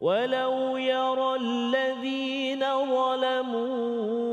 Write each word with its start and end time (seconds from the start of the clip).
ولو 0.00 0.76
يرى 0.76 1.36
الذين 1.40 2.60
ظلموا 2.90 4.28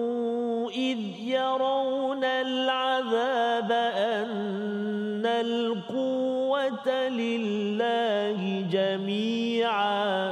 إذ 0.71 0.99
يرون 1.19 2.23
العذاب 2.23 3.71
أن 3.97 5.25
القوة 5.25 7.09
لله 7.09 8.65
جميعا 8.71 10.29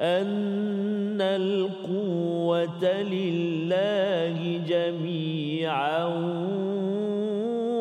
أن 0.00 1.20
القوة 1.20 2.84
لله 3.02 4.60
جميعا 4.68 6.04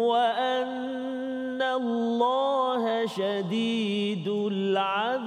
وأن 0.08 1.62
الله 1.62 3.06
شديد 3.06 4.28
العذاب 4.28 5.27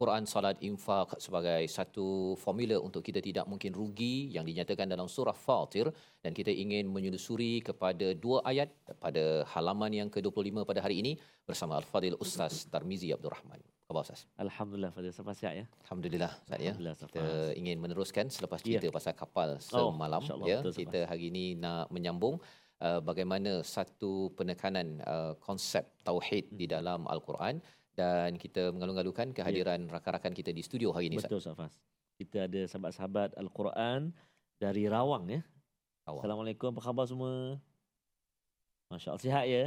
Quran 0.00 0.26
salat 0.26 0.58
infak 0.60 1.14
sebagai 1.22 1.62
satu 1.70 2.34
formula 2.34 2.76
untuk 2.80 3.06
kita 3.06 3.22
tidak 3.22 3.46
mungkin 3.46 3.70
rugi 3.70 4.34
yang 4.34 4.42
dinyatakan 4.42 4.90
dalam 4.90 5.06
surah 5.06 5.36
Fatir 5.36 5.86
dan 6.18 6.34
kita 6.34 6.50
ingin 6.50 6.90
menyusuri 6.90 7.62
kepada 7.62 8.10
dua 8.14 8.42
ayat 8.42 8.68
pada 8.98 9.46
halaman 9.54 9.92
yang 9.94 10.08
ke-25 10.10 10.66
pada 10.66 10.80
hari 10.82 11.06
ini 11.06 11.12
bersama 11.46 11.78
Al-Fadil 11.78 12.18
Ustaz 12.18 12.66
Tarmizi 12.66 13.14
Abdul 13.14 13.30
Rahman. 13.30 13.62
Khabar 13.86 14.02
Ustaz? 14.02 14.26
Alhamdulillah 14.40 14.90
Fadil 14.90 15.14
sampai 15.14 15.34
sihat 15.38 15.54
ya. 15.54 15.64
Alhamdulillah 15.86 16.32
Ustaz 16.34 16.58
ya. 16.58 16.74
Kita 17.06 17.24
ingin 17.54 17.76
meneruskan 17.78 18.26
selepas 18.26 18.58
cerita 18.58 18.88
Ya. 18.88 18.94
pasal 18.94 19.14
kapal 19.14 19.60
Oh, 19.70 19.92
semalam 19.94 20.18
insyaAllah, 20.18 20.48
ya. 20.50 20.58
betul, 20.66 20.74
Kita 20.82 20.98
hari 21.06 21.30
ini 21.30 21.54
nak 21.54 21.92
menyambung 21.94 22.42
uh, 22.82 22.98
bagaimana 22.98 23.62
satu 23.62 24.34
penekanan 24.34 24.98
uh, 25.06 25.32
konsep 25.38 25.86
tauhid 26.02 26.50
di 26.50 26.66
Hmm. 26.66 26.74
dalam 26.74 27.00
Al-Quran 27.06 27.62
dan 27.92 28.40
kita 28.40 28.72
mengalu-alukan 28.72 29.36
kehadiran 29.36 29.84
rakan-rakan 29.88 30.32
kita 30.32 30.50
di 30.52 30.64
studio 30.64 30.92
hari 30.92 31.12
ini. 31.12 31.20
Betul 31.20 31.44
Safas. 31.44 31.76
Kita 32.16 32.48
ada 32.48 32.60
sahabat-sahabat 32.68 33.36
Al-Quran 33.36 34.12
dari 34.56 34.88
Rawang 34.88 35.28
ya. 35.28 35.40
Awal. 36.08 36.20
Assalamualaikum, 36.24 36.72
apa 36.74 36.80
khabar 36.82 37.04
semua? 37.06 37.60
Masya 38.90 39.14
Allah, 39.14 39.24
sihat 39.24 39.44
ya? 39.48 39.64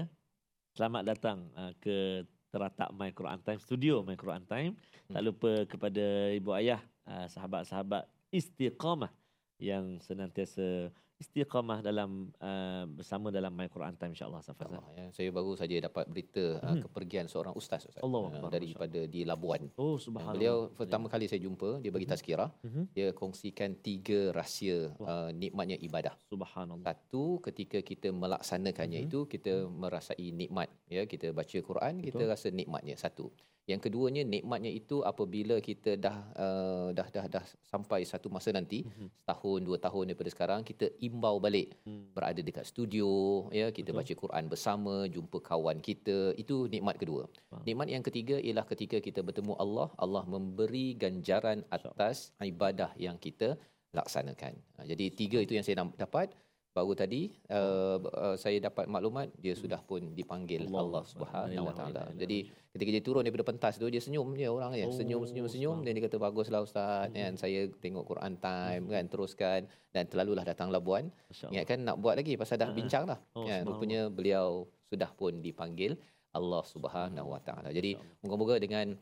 Selamat 0.75 1.03
datang 1.07 1.47
uh, 1.55 1.71
ke 1.79 2.27
teratak 2.51 2.91
My 2.95 3.11
Quran 3.11 3.39
Time, 3.43 3.59
studio 3.59 4.03
My 4.03 4.15
Quran 4.19 4.43
Time. 4.45 4.75
Tak 5.11 5.21
Hmm. 5.21 5.27
lupa 5.31 5.51
kepada 5.69 6.05
ibu 6.33 6.51
ayah, 6.57 6.81
uh, 7.05 7.27
sahabat-sahabat 7.29 8.09
istiqamah 8.33 9.13
yang 9.61 10.01
senantiasa 10.03 10.91
istiqamah 11.15 11.79
dalam 11.79 12.27
uh, 12.43 12.83
bersama 12.91 13.31
dalam 13.31 13.49
My 13.49 13.71
Quran 13.71 13.95
Time 13.95 14.11
insyaAllah. 14.11 14.43
Safas. 14.43 14.67
Allah, 14.67 14.83
ya. 14.93 15.05
Saya 15.09 15.29
baru 15.31 15.55
saja 15.55 15.75
dapat 15.79 16.05
berita 16.05 16.59
uh, 16.59 16.75
Mhm. 16.75 16.81
kepergian 16.85 17.25
seorang 17.25 17.55
ustaz, 17.55 17.87
ustaz 17.87 18.03
Allahu 18.03 18.27
uh, 18.27 18.31
Akbar, 18.35 18.51
daripada 18.51 18.99
di 19.07 19.23
Labuan. 19.23 19.71
Oh, 19.79 19.95
Uh, 19.95 19.97
subhanallah. 19.97 20.35
Beliau 20.35 20.57
pertama 20.75 21.07
kali 21.07 21.31
saya 21.31 21.39
jumpa 21.39 21.79
dia 21.79 21.91
bagi 21.91 22.03
Mhm. 22.07 22.13
tazkirah, 22.13 22.49
Mhm. 22.67 22.83
dia 22.91 23.07
kongsikan 23.15 23.79
tiga 23.79 24.35
rahsia 24.35 24.91
uh, 24.99 25.31
nikmatnya 25.31 25.79
ibadah. 25.79 26.13
Subhanallah. 26.27 26.83
Satu 26.83 27.39
ketika 27.41 27.79
kita 27.79 28.11
melaksanakannya 28.11 28.99
Mhm. 28.99 29.07
itu 29.07 29.19
kita 29.25 29.53
merasai 29.65 30.29
nikmat 30.31 30.67
ya 30.85 31.07
kita 31.07 31.31
baca 31.31 31.57
Quran 31.59 32.03
kita 32.03 32.19
Betul. 32.19 32.31
rasa 32.31 32.47
nikmatnya 32.51 32.99
satu. 32.99 33.31
Yang 33.65 33.89
keduanya 33.89 34.21
nikmatnya 34.21 34.69
itu 34.69 35.01
apabila 35.01 35.57
kita 35.57 35.97
dah 35.97 36.17
uh, 36.37 36.89
dah 36.93 37.07
dah 37.09 37.25
dah 37.25 37.41
sampai 37.65 38.05
satu 38.05 38.29
masa 38.29 38.53
nanti 38.53 38.85
Mhm. 38.85 39.09
setahun 39.25 39.59
dua 39.65 39.81
tahun 39.81 40.13
daripada 40.13 40.29
sekarang 40.29 40.61
kita 40.61 40.85
imbau 41.07 41.37
balik 41.37 41.73
Hmm. 41.85 42.09
berada 42.17 42.41
dekat 42.41 42.65
studio 42.65 43.09
ya 43.51 43.69
kita 43.69 43.89
Betul. 43.91 43.99
baca 44.01 44.13
Quran 44.23 44.43
bersama 44.53 44.95
jumpa 45.05 45.37
kawan 45.41 45.79
kita 45.79 46.33
itu 46.35 46.65
nikmat 46.67 46.95
kedua. 47.01 47.23
Faham. 47.49 47.63
Nikmat 47.67 47.87
yang 47.93 48.03
ketiga 48.03 48.35
ialah 48.39 48.65
ketika 48.65 48.97
kita 48.97 49.19
bertemu 49.21 49.53
Allah 49.57 49.87
Allah 49.97 50.23
memberi 50.25 50.97
ganjaran 50.97 51.61
atas 51.69 52.33
ibadah 52.41 52.91
yang 52.97 53.17
kita 53.17 53.55
laksanakan. 53.93 54.53
Ha, 54.75 54.83
Jadi 54.83 55.05
tiga 55.15 55.39
itu 55.39 55.55
yang 55.55 55.63
saya 55.63 55.79
dapat 55.95 56.35
baru 56.75 56.91
tadi 56.91 57.31
uh, 57.55 58.03
uh, 58.03 58.35
saya 58.35 58.59
dapat 58.59 58.91
maklumat 58.91 59.31
dia 59.39 59.55
sudah 59.55 59.79
pun 59.79 60.11
dipanggil 60.11 60.67
Allah 60.67 60.83
Allah. 60.83 61.03
Subhanahu 61.07 61.71
Wa 61.71 61.73
Taala. 61.79 62.03
Jadi 62.19 62.51
ketika 62.75 62.89
dia 62.91 62.99
turun 62.99 63.23
daripada 63.23 63.47
pentas 63.47 63.79
tu 63.79 63.87
dia 63.87 64.03
senyum 64.03 64.35
je 64.35 64.51
orang 64.51 64.75
ya 64.75 64.83
Oh, 64.83 64.91
senyum 64.91 65.23
senyum 65.23 65.47
senyum. 65.47 65.77
Dan 65.87 65.95
dia 65.95 66.03
kata 66.03 66.19
baguslah 66.19 66.67
ustaz. 66.67 67.15
Kan 67.15 67.39
saya 67.39 67.71
tengok 67.79 68.03
Quran 68.03 68.35
time 68.43 68.91
kan 68.91 69.07
teruskan. 69.07 69.71
Dan 69.95 70.03
terlalulah 70.11 70.43
datang 70.43 70.67
Labuan. 70.67 71.07
Ingatkan 71.31 71.87
nak 71.87 72.03
buat 72.03 72.19
lagi 72.19 72.35
pasal 72.35 72.59
dah 72.59 72.67
bincang 72.75 73.07
dah. 73.07 73.19
Oh, 73.39 73.47
kan 73.47 73.63
rupanya 73.63 74.11
beliau 74.11 74.67
sudah 74.91 75.07
pun 75.15 75.39
dipanggil 75.39 75.95
Allah 76.35 76.63
Subhanahu 76.67 77.31
Wa 77.31 77.39
Taala. 77.39 77.71
Jadi 77.71 77.95
moga-moga 78.19 78.59
dengan 78.59 78.99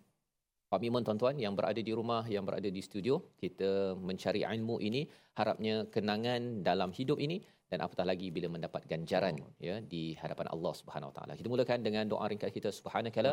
komitmen 0.73 1.05
tuan-tuan 1.05 1.37
yang 1.37 1.53
berada 1.53 1.77
di 1.77 1.93
rumah, 1.93 2.25
yang 2.25 2.45
berada 2.49 2.65
di 2.65 2.81
studio, 2.81 3.21
kita 3.37 3.93
mencari 3.93 4.41
ilmu 4.41 4.81
ini, 4.81 5.05
harapnya 5.37 5.85
kenangan 5.93 6.65
dalam 6.65 6.89
hidup 6.89 7.21
ini 7.21 7.37
dan 7.73 7.81
apatah 7.85 8.05
lagi 8.11 8.27
bila 8.35 8.47
mendapat 8.55 8.85
ganjaran 8.91 9.35
ya 9.67 9.75
di 9.93 10.03
hadapan 10.21 10.47
Allah 10.53 10.73
Subhanahu 10.79 11.09
Wa 11.11 11.15
Taala. 11.17 11.33
Kita 11.39 11.49
mulakan 11.53 11.81
dengan 11.87 12.05
doa 12.13 12.25
ringkas 12.31 12.53
kita 12.57 12.69
subhanakala 12.79 13.31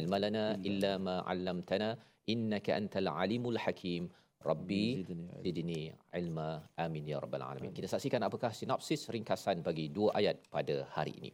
ilma 0.00 0.18
lana 0.24 0.44
illa 0.70 0.92
ma 1.06 1.16
'allamtana 1.32 1.90
innaka 2.34 2.78
antal 2.80 3.10
alimul 3.22 3.58
hakim. 3.64 4.04
Rabbi 4.50 4.84
zidni 5.44 5.82
ilma 6.20 6.48
amin 6.84 7.04
ya 7.12 7.18
rabbal 7.24 7.44
alamin. 7.50 7.72
Kita 7.78 7.88
saksikan 7.94 8.22
apakah 8.28 8.50
sinopsis 8.60 9.02
ringkasan 9.14 9.58
bagi 9.66 9.86
dua 9.96 10.10
ayat 10.20 10.36
pada 10.54 10.76
hari 10.96 11.12
ini. 11.20 11.30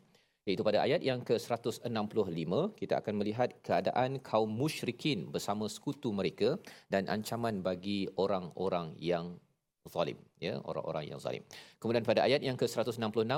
Iaitu 0.47 0.62
pada 0.66 0.78
ayat 0.87 1.03
yang 1.03 1.21
ke-165 1.28 2.53
kita 2.81 2.95
akan 3.03 3.15
melihat 3.21 3.51
keadaan 3.66 4.22
kaum 4.28 4.51
musyrikin 4.63 5.27
bersama 5.34 5.66
sekutu 5.77 6.10
mereka 6.19 6.51
dan 6.86 7.10
ancaman 7.15 7.66
bagi 7.69 8.01
orang-orang 8.25 8.95
yang 9.13 9.27
zalim 9.92 10.18
ya 10.47 10.59
orang-orang 10.71 11.04
yang 11.10 11.21
zalim. 11.22 11.42
Kemudian 11.80 12.04
pada 12.06 12.27
ayat 12.28 12.41
yang 12.48 12.56
ke-166 12.60 13.33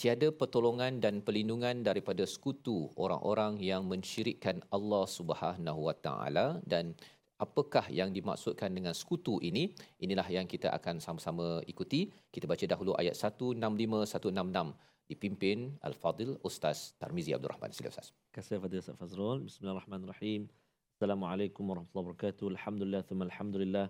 tiada 0.00 0.28
pertolongan 0.40 0.98
dan 1.04 1.22
perlindungan 1.26 1.84
daripada 1.88 2.24
sekutu 2.26 2.90
orang-orang 3.04 3.60
yang 3.70 3.82
mensyirikkan 3.86 4.62
Allah 4.76 5.04
Subhanahu 5.18 5.80
Wa 5.88 5.94
Taala 6.06 6.46
dan 6.66 6.96
apakah 7.38 7.86
yang 7.90 8.10
dimaksudkan 8.16 8.70
dengan 8.70 8.94
sekutu 8.94 9.38
ini 9.42 9.74
inilah 10.04 10.26
yang 10.30 10.46
kita 10.46 10.70
akan 10.78 11.02
sama-sama 11.02 11.62
ikuti 11.66 12.10
kita 12.34 12.46
baca 12.46 12.64
dahulu 12.72 12.94
ayat 13.02 13.18
165 13.18 13.58
166 13.58 15.10
dipimpin 15.10 15.58
Al-Fadil 15.82 16.38
Ustaz 16.46 16.94
Tarmizi 17.02 17.34
Abdul 17.36 17.52
Rahman 17.52 17.74
sila 17.74 17.90
Ustaz 17.92 18.14
Kasih 18.32 18.64
Fadil 18.64 18.80
Ustaz 18.80 18.96
Fazrul. 18.96 19.44
Bismillahirrahmanirrahim. 19.44 20.48
Assalamualaikum 20.96 21.68
warahmatullahi 21.68 22.04
wabarakatuh. 22.16 22.46
Alhamdulillah, 22.56 23.02
thumma 23.04 23.28
alhamdulillah. 23.28 23.86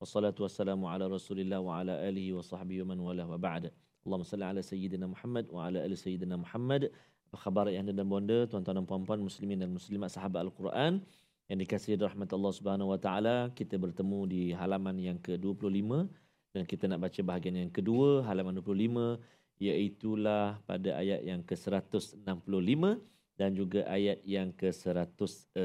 Wassalatu 0.00 0.48
wassalamu 0.48 0.88
ala 0.88 1.12
rasulillah 1.12 1.60
wa 1.60 1.76
ala 1.76 2.00
alihi 2.00 2.32
wa 2.32 2.40
sahbihi 2.40 2.88
wa 2.88 2.96
man 2.96 3.04
wala 3.04 3.28
wa 3.28 3.36
ba'da. 3.36 3.68
Allahumma 4.00 4.24
salli 4.24 4.48
ala 4.48 4.64
Sayyidina 4.64 5.04
Muhammad 5.04 5.44
wa 5.52 5.68
ala 5.68 5.84
ali 5.84 5.92
Sayyidina 5.92 6.40
Muhammad. 6.40 6.88
Apa 7.28 7.36
khabar 7.36 7.68
anda 7.68 7.92
dan 7.92 8.08
bonda, 8.08 8.48
tuan-tuan 8.48 8.80
dan 8.80 8.88
puan-puan 8.88 9.20
muslimin 9.20 9.60
dan 9.60 9.68
muslimat 9.68 10.08
sahabat 10.08 10.48
Al-Quran 10.48 11.04
yang 11.52 11.58
dikasihi 11.60 12.00
rahmat 12.00 12.32
Allah 12.32 12.48
Subhanahu 12.48 12.96
Wa 12.96 12.98
Taala, 13.02 13.52
kita 13.52 13.76
bertemu 13.76 14.24
di 14.24 14.56
halaman 14.56 14.96
yang 14.96 15.20
ke-25 15.20 16.08
dan 16.56 16.64
kita 16.64 16.88
nak 16.88 17.04
baca 17.04 17.20
bahagian 17.20 17.60
yang 17.60 17.68
kedua 17.68 18.24
halaman 18.24 18.56
25 18.56 19.20
iaitulah 19.60 20.64
pada 20.64 20.96
ayat 20.96 21.28
yang 21.28 21.44
ke-165 21.44 22.24
dan 23.36 23.52
juga 23.52 23.84
ayat 23.84 24.24
yang 24.24 24.48
ke-166. 24.56 25.60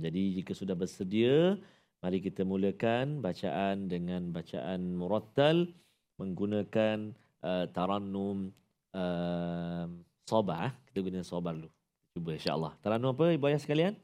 Jadi 0.00 0.22
jika 0.40 0.56
sudah 0.56 0.72
bersedia, 0.72 1.60
mari 2.00 2.18
kita 2.24 2.42
mulakan 2.48 3.20
bacaan 3.20 3.88
dengan 3.88 4.32
bacaan 4.32 4.96
murattal 4.96 5.68
menggunakan 6.16 7.12
uh, 7.44 7.64
tarannum 7.72 8.52
uh, 8.92 9.88
sobar. 10.28 10.76
Kita 10.88 10.98
guna 11.04 11.20
sobar 11.24 11.56
dulu. 11.56 11.70
Cuba 12.16 12.30
insya-Allah. 12.36 12.72
Tarannum 12.80 13.16
apa 13.16 13.32
ibu 13.32 13.44
ayah 13.48 13.60
sekalian? 13.60 13.94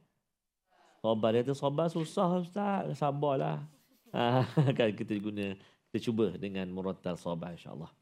Sobar 1.04 1.36
dia 1.36 1.44
tu 1.44 1.56
sobar 1.56 1.86
susah 1.92 2.40
ustaz. 2.40 2.96
Sabarlah. 2.96 3.60
Ah, 4.16 4.48
kan 4.72 4.96
kita 4.96 5.12
guna 5.20 5.52
kita 5.92 6.08
cuba 6.08 6.32
dengan 6.40 6.64
murattal 6.72 7.20
sobar 7.20 7.52
insya-Allah. 7.52 7.92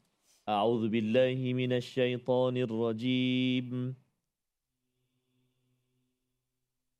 A'udzu 0.47 0.87
billahi 0.87 1.51
minasy 1.51 1.99
syaithanir 1.99 2.71
rajim. 2.71 3.91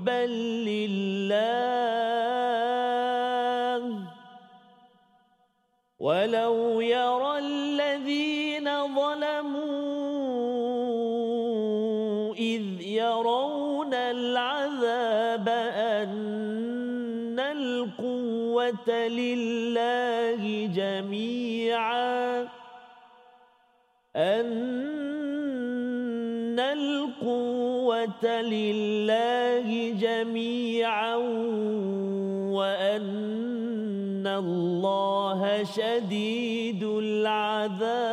حبا 0.00 0.26
لله. 0.66 1.40
ولو 6.00 6.80
يرى 6.80 7.38
الذين 7.38 8.64
ظلموا 8.96 9.60
إذ 12.34 12.80
يرون 12.80 13.94
العذاب 13.94 15.48
أن 15.76 17.38
القوة 17.38 18.90
لله 19.08 20.66
جميعا. 20.74 22.48
أن 24.16 24.79
لله 28.24 29.92
جميعا 30.00 31.16
وأن 32.56 34.26
الله 34.26 35.64
شديد 35.64 36.82
العذاب. 36.84 38.10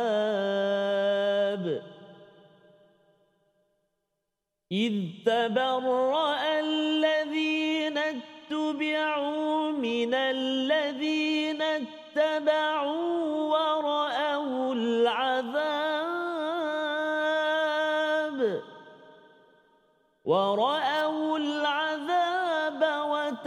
إذ 4.72 4.94
تبرأ 5.26 6.60
الذين 6.60 7.98
اتبعوا 7.98 9.70
من 9.70 10.14
الذين 10.14 11.62
اتبعوا 11.62 11.97
ورأوا 20.28 21.38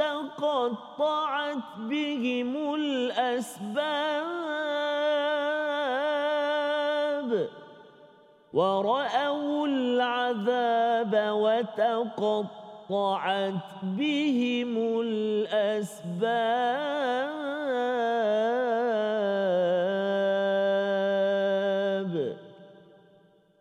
وتقطعت 0.01 1.57
بهم 1.78 2.75
الأسباب. 2.75 3.72
ورأوا 8.54 9.68
العذاب 9.68 11.13
وتقطعت 11.31 12.74
بهم 13.83 15.01
الأسباب. 15.01 16.51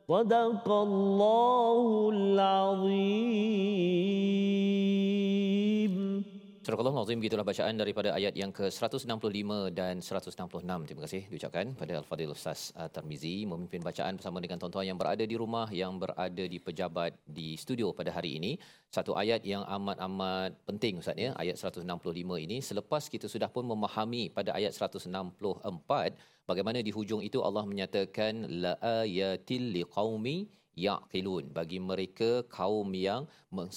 صدق 0.10 0.68
الله 0.70 2.10
العظيم 2.14 3.66
Surah 6.66 6.82
Al-Azim 6.82 7.22
gitulah 7.22 7.46
bacaan 7.46 7.78
daripada 7.78 8.10
ayat 8.18 8.34
yang 8.34 8.50
ke-165 8.50 9.52
dan 9.78 10.02
166. 10.02 10.66
Terima 10.90 11.02
kasih 11.06 11.22
diucapkan 11.30 11.78
pada 11.78 12.02
Al-Fadhil 12.02 12.34
Ustaz 12.34 12.74
uh, 12.74 12.90
Tarmizi 12.90 13.46
memimpin 13.46 13.86
bacaan 13.86 14.18
bersama 14.18 14.42
dengan 14.42 14.58
tuan-tuan 14.58 14.90
yang 14.90 14.98
berada 14.98 15.22
di 15.22 15.38
rumah, 15.38 15.70
yang 15.70 16.02
berada 16.02 16.44
di 16.54 16.58
pejabat 16.58 17.14
di 17.22 17.54
studio 17.54 17.94
pada 17.94 18.10
hari 18.18 18.42
ini. 18.42 18.58
Satu 18.90 19.14
ayat 19.14 19.46
yang 19.46 19.62
amat-amat 19.78 20.58
penting 20.66 21.06
Ustaz 21.06 21.14
ya, 21.14 21.38
ayat 21.38 21.54
165 21.62 21.86
ini 22.46 22.58
selepas 22.66 23.14
kita 23.14 23.30
sudah 23.30 23.46
pun 23.46 23.62
memahami 23.70 24.34
pada 24.34 24.58
ayat 24.58 24.74
164 24.74 25.30
bagaimana 26.51 26.79
di 26.87 26.93
hujung 26.97 27.23
itu 27.29 27.39
Allah 27.49 27.65
menyatakan 27.73 28.35
la 28.63 28.73
ayatil 29.01 29.67
liqaumi 29.77 30.37
yaqilun. 30.87 31.45
Bagi 31.59 31.79
mereka 31.91 32.31
kaum 32.57 32.89
yang 33.07 33.23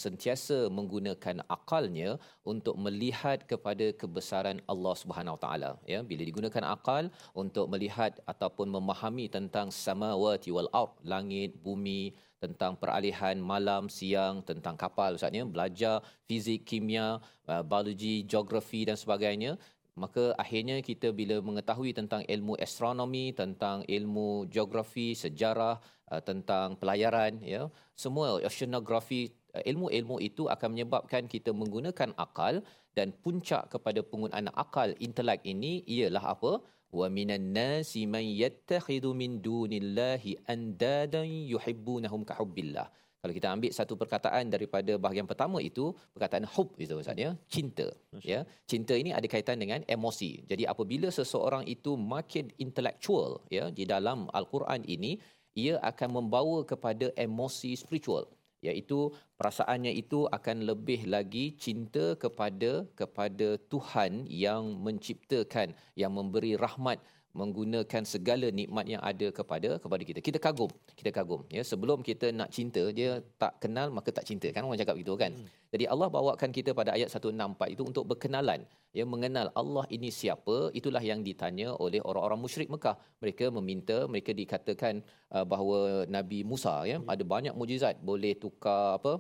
sentiasa 0.04 0.58
menggunakan 0.78 1.42
akalnya 1.56 2.10
untuk 2.52 2.76
melihat 2.86 3.46
kepada 3.52 3.86
kebesaran 4.02 4.60
Allah 4.72 4.96
Subhanahu 5.02 5.38
taala. 5.44 5.72
Ya 5.94 6.00
bila 6.12 6.24
digunakan 6.30 6.64
akal 6.76 7.10
untuk 7.44 7.66
melihat 7.74 8.22
ataupun 8.34 8.70
memahami 8.76 9.28
tentang 9.38 9.74
samawati 9.84 10.50
wal 10.56 10.70
ard 10.82 10.94
langit 11.14 11.58
bumi 11.66 12.14
tentang 12.44 12.76
peralihan 12.76 13.40
malam 13.40 13.88
siang 13.88 14.44
tentang 14.44 14.76
kapal 14.76 15.16
ustaznya 15.16 15.48
belajar 15.48 16.04
fizik 16.28 16.68
kimia 16.68 17.24
uh, 17.48 17.64
biologi 17.64 18.28
geografi 18.28 18.84
dan 18.84 19.00
sebagainya 19.00 19.56
maka 19.94 20.34
akhirnya 20.42 20.82
kita 20.82 21.14
bila 21.14 21.38
mengetahui 21.38 21.94
tentang 21.94 22.26
ilmu 22.26 22.58
astronomi 22.58 23.30
tentang 23.30 23.86
ilmu 23.86 24.50
geografi 24.50 25.14
sejarah 25.14 25.78
uh, 26.10 26.22
tentang 26.22 26.74
pelayaran 26.82 27.38
ya 27.46 27.70
semua 27.94 28.42
oceanografi 28.42 29.30
uh, 29.54 29.62
ilmu-ilmu 29.62 30.18
itu 30.18 30.50
akan 30.50 30.70
menyebabkan 30.74 31.30
kita 31.30 31.54
menggunakan 31.54 32.10
akal 32.18 32.66
dan 32.98 33.14
puncak 33.14 33.70
kepada 33.74 34.02
penggunaan 34.06 34.50
akal 34.54 34.94
intelek 35.02 35.42
ini 35.46 35.82
ialah 35.86 36.38
apa? 36.38 36.62
Wa 36.94 37.10
minan 37.10 37.58
nasi 37.58 38.06
man 38.06 38.22
yattakhidhu 38.22 39.18
min 39.18 39.42
dunillahi 39.42 40.46
andadan 40.46 41.26
yuhibbunahum 41.26 42.22
ka 42.22 42.38
hubbillah 42.38 42.86
kalau 43.24 43.34
kita 43.40 43.56
ambil 43.56 43.72
satu 43.72 43.96
perkataan 43.96 44.52
daripada 44.52 45.00
bahagian 45.00 45.24
pertama 45.24 45.64
itu 45.64 45.96
perkataan 46.12 46.44
hub 46.44 46.76
itu 46.76 46.92
maksudnya 46.92 47.40
cinta 47.48 47.88
ya. 48.20 48.44
Cinta 48.68 49.00
ini 49.00 49.16
ada 49.16 49.24
kaitan 49.32 49.64
dengan 49.64 49.80
emosi. 49.88 50.44
Jadi 50.44 50.68
apabila 50.68 51.08
seseorang 51.08 51.64
itu 51.64 51.96
makin 51.96 52.52
intellectual 52.60 53.40
ya 53.48 53.72
di 53.72 53.88
dalam 53.88 54.28
al-Quran 54.36 54.84
ini 54.84 55.24
ia 55.56 55.80
akan 55.80 56.20
membawa 56.20 56.68
kepada 56.68 57.16
emosi 57.16 57.80
spiritual. 57.80 58.28
Iaitu 58.60 59.16
perasaannya 59.40 59.96
itu 59.96 60.28
akan 60.28 60.68
lebih 60.68 61.08
lagi 61.08 61.56
cinta 61.56 62.20
kepada 62.20 62.84
kepada 62.92 63.56
Tuhan 63.72 64.28
yang 64.28 64.84
menciptakan 64.84 65.72
yang 65.96 66.12
memberi 66.12 66.60
rahmat 66.60 67.00
menggunakan 67.34 68.04
segala 68.06 68.48
nikmat 68.54 68.86
yang 68.86 69.02
ada 69.02 69.28
kepada 69.34 69.82
kepada 69.82 70.04
kita. 70.06 70.20
Kita 70.22 70.38
kagum, 70.38 70.70
kita 70.94 71.10
kagum. 71.10 71.42
Ya, 71.50 71.66
sebelum 71.66 72.06
kita 72.06 72.30
nak 72.30 72.54
cinta, 72.54 72.84
dia 72.94 73.26
tak 73.42 73.58
kenal 73.58 73.90
maka 73.90 74.14
tak 74.14 74.26
cinta 74.30 74.48
kan 74.54 74.62
orang 74.66 74.78
cakap 74.78 74.96
begitu 74.98 75.18
kan. 75.18 75.34
Hmm. 75.34 75.50
Jadi 75.74 75.90
Allah 75.90 76.08
bawakan 76.14 76.50
kita 76.54 76.78
pada 76.78 76.94
ayat 76.94 77.10
164 77.10 77.74
itu 77.74 77.82
untuk 77.82 78.06
berkenalan, 78.06 78.62
ya 78.94 79.04
mengenal 79.10 79.50
Allah 79.58 79.86
ini 79.90 80.14
siapa, 80.14 80.70
itulah 80.78 81.02
yang 81.02 81.26
ditanya 81.26 81.74
oleh 81.74 81.98
orang-orang 82.06 82.38
musyrik 82.46 82.70
Mekah. 82.70 82.96
Mereka 83.18 83.50
meminta, 83.58 84.06
mereka 84.06 84.32
dikatakan 84.38 85.02
uh, 85.34 85.42
bahawa 85.42 86.06
Nabi 86.06 86.46
Musa 86.46 86.86
ya 86.86 87.02
hmm. 87.02 87.10
ada 87.10 87.24
banyak 87.26 87.54
mukjizat, 87.58 87.98
boleh 88.06 88.38
tukar 88.38 89.02
apa? 89.02 89.18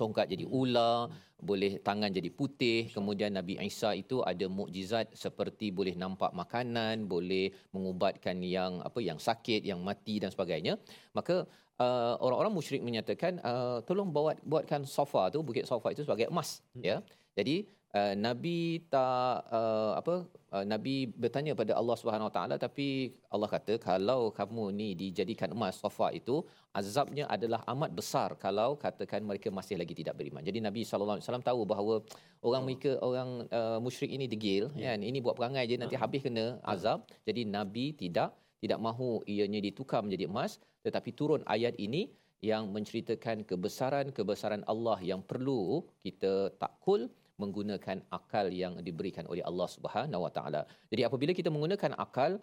Tongkat 0.00 0.28
jadi 0.32 0.44
ular, 0.48 1.12
boleh 1.38 1.78
tangan 1.82 2.10
jadi 2.10 2.30
putih. 2.30 2.90
Kemudian 2.92 3.34
Nabi 3.34 3.58
Isa 3.62 3.92
itu 3.96 4.22
ada 4.22 4.46
mukjizat 4.46 5.12
seperti 5.14 5.74
boleh 5.74 5.94
nampak 5.98 6.30
makanan, 6.32 7.06
boleh 7.06 7.50
mengubatkan 7.74 8.40
yang 8.40 8.80
apa 8.82 8.98
yang 9.02 9.18
sakit, 9.18 9.66
yang 9.66 9.82
mati 9.82 10.22
dan 10.22 10.30
sebagainya. 10.30 10.78
Maka 11.14 11.46
uh, 11.82 12.14
orang-orang 12.22 12.52
musyrik 12.52 12.82
menyatakan 12.84 13.42
uh, 13.42 13.78
tolong 13.86 14.10
bawa 14.10 14.36
buatkan 14.46 14.84
sofa 14.86 15.32
tu 15.32 15.40
bukit 15.42 15.64
sofa 15.64 15.94
itu 15.94 16.06
sebagai 16.06 16.28
emas 16.28 16.60
hmm. 16.74 16.82
ya 16.82 16.96
jadi 17.34 17.64
uh, 17.98 18.14
nabi 18.26 18.58
tak 18.92 19.48
uh, 19.58 19.92
apa 20.00 20.14
uh, 20.54 20.64
nabi 20.72 20.94
bertanya 21.22 21.52
pada 21.60 21.72
Allah 21.80 21.96
Subhanahu 22.00 22.28
Wa 22.28 22.34
Taala 22.36 22.56
tapi 22.64 23.12
Allah 23.34 23.48
kata 23.54 23.76
kalau 23.88 24.20
kamu 24.38 24.64
ni 24.80 24.88
dijadikan 25.02 25.52
emas 25.56 25.76
sofa 25.82 26.08
itu 26.20 26.36
azabnya 26.80 27.24
adalah 27.36 27.60
amat 27.72 27.90
besar 28.00 28.28
kalau 28.44 28.70
katakan 28.84 29.20
mereka 29.30 29.48
masih 29.58 29.76
lagi 29.80 29.94
tidak 30.00 30.16
beriman. 30.18 30.42
Jadi 30.48 30.58
nabi 30.68 30.82
sallallahu 30.88 31.16
alaihi 31.20 31.26
wasallam 31.28 31.46
tahu 31.50 31.60
bahawa 31.72 31.94
orang 32.48 32.62
mereka 32.66 32.90
orang 33.08 33.30
uh, 33.52 33.78
musyrik 33.84 34.10
ini 34.16 34.26
degil 34.34 34.72
ya. 34.74 34.92
kan? 34.92 35.00
Ini 35.10 35.18
buat 35.24 35.36
perangai 35.38 35.64
je 35.70 35.76
nanti 35.82 35.96
habis 36.04 36.20
kena 36.24 36.46
azab. 36.74 37.04
Jadi 37.28 37.44
nabi 37.56 37.92
tidak 38.02 38.32
tidak 38.62 38.78
mahu 38.78 39.20
ianya 39.26 39.60
ditukar 39.60 40.00
menjadi 40.06 40.26
emas. 40.30 40.62
Tetapi 40.86 41.10
turun 41.14 41.42
ayat 41.46 41.74
ini 41.78 42.10
yang 42.42 42.74
menceritakan 42.74 43.46
kebesaran-kebesaran 43.46 44.66
Allah 44.66 44.98
yang 44.98 45.22
perlu 45.22 45.86
kita 46.02 46.50
takul 46.58 47.06
menggunakan 47.42 47.98
akal 48.18 48.46
yang 48.62 48.78
diberikan 48.86 49.24
oleh 49.32 49.42
Allah 49.50 49.68
Subhanahu 49.76 50.24
Wa 50.26 50.32
Taala. 50.36 50.62
Jadi 50.92 51.02
apabila 51.08 51.32
kita 51.38 51.50
menggunakan 51.54 51.92
akal 52.04 52.38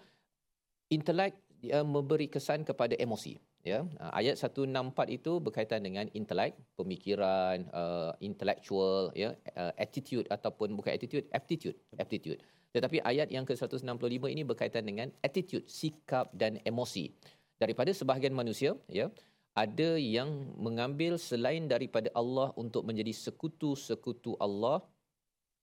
intelek 0.92 1.34
dia 1.60 1.84
memberi 1.84 2.32
kesan 2.32 2.64
kepada 2.64 2.96
emosi 2.96 3.36
ya 3.68 3.84
ayat 4.16 4.40
164 4.40 4.72
itu 5.12 5.44
berkaitan 5.44 5.84
dengan 5.84 6.08
intelek 6.16 6.56
pemikiran 6.80 7.68
uh, 7.76 8.16
intellectual 8.24 9.12
ya 9.12 9.36
uh, 9.60 9.76
attitude 9.76 10.24
ataupun 10.32 10.80
bukan 10.80 10.96
attitude 10.96 11.28
aptitude 11.36 11.76
aptitude 12.00 12.40
tetapi 12.70 13.02
ayat 13.02 13.34
yang 13.34 13.50
ke-165 13.50 14.30
ini 14.30 14.46
berkaitan 14.46 14.86
dengan 14.86 15.10
attitude, 15.26 15.66
sikap 15.66 16.30
dan 16.38 16.62
emosi. 16.62 17.10
Daripada 17.58 17.90
sebahagian 17.90 18.32
manusia, 18.32 18.78
ya, 18.86 19.10
ada 19.56 19.98
yang 19.98 20.54
mengambil 20.58 21.18
selain 21.18 21.66
daripada 21.66 22.10
Allah 22.16 22.54
untuk 22.56 22.86
menjadi 22.86 23.12
sekutu-sekutu 23.12 24.38
Allah 24.40 24.84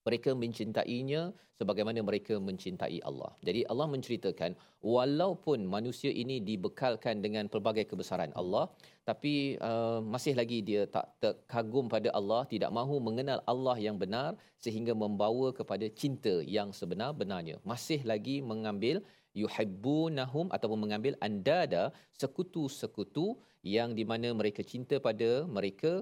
mereka 0.07 0.31
mencintainya 0.39 1.35
sebagaimana 1.59 1.99
mereka 2.05 2.39
mencintai 2.39 3.03
Allah. 3.03 3.33
Jadi 3.43 3.67
Allah 3.67 3.87
menceritakan 3.91 4.55
walaupun 4.95 5.67
manusia 5.67 6.13
ini 6.23 6.39
dibekalkan 6.39 7.25
dengan 7.25 7.51
pelbagai 7.51 7.91
kebesaran 7.91 8.31
Allah 8.39 8.71
tapi 9.03 9.59
uh, 9.59 9.99
masih 10.15 10.35
lagi 10.39 10.63
dia 10.63 10.87
tak 10.87 11.11
terkagum 11.23 11.91
pada 11.91 12.11
Allah, 12.19 12.43
tidak 12.47 12.71
mahu 12.71 13.03
mengenal 13.03 13.43
Allah 13.53 13.77
yang 13.83 13.99
benar 13.99 14.39
sehingga 14.63 14.95
membawa 14.95 15.51
kepada 15.51 15.87
cinta 15.91 16.43
yang 16.43 16.71
sebenar-benarnya. 16.71 17.59
Masih 17.67 18.03
lagi 18.07 18.39
mengambil 18.43 19.03
yuhibbunahum 19.37 20.49
ataupun 20.55 20.79
mengambil 20.81 21.15
andada 21.21 21.93
sekutu-sekutu 22.17 23.37
yang 23.75 23.91
di 23.99 24.05
mana 24.11 24.29
mereka 24.41 24.63
cinta 24.73 24.97
pada 25.07 25.31
mereka 25.57 25.93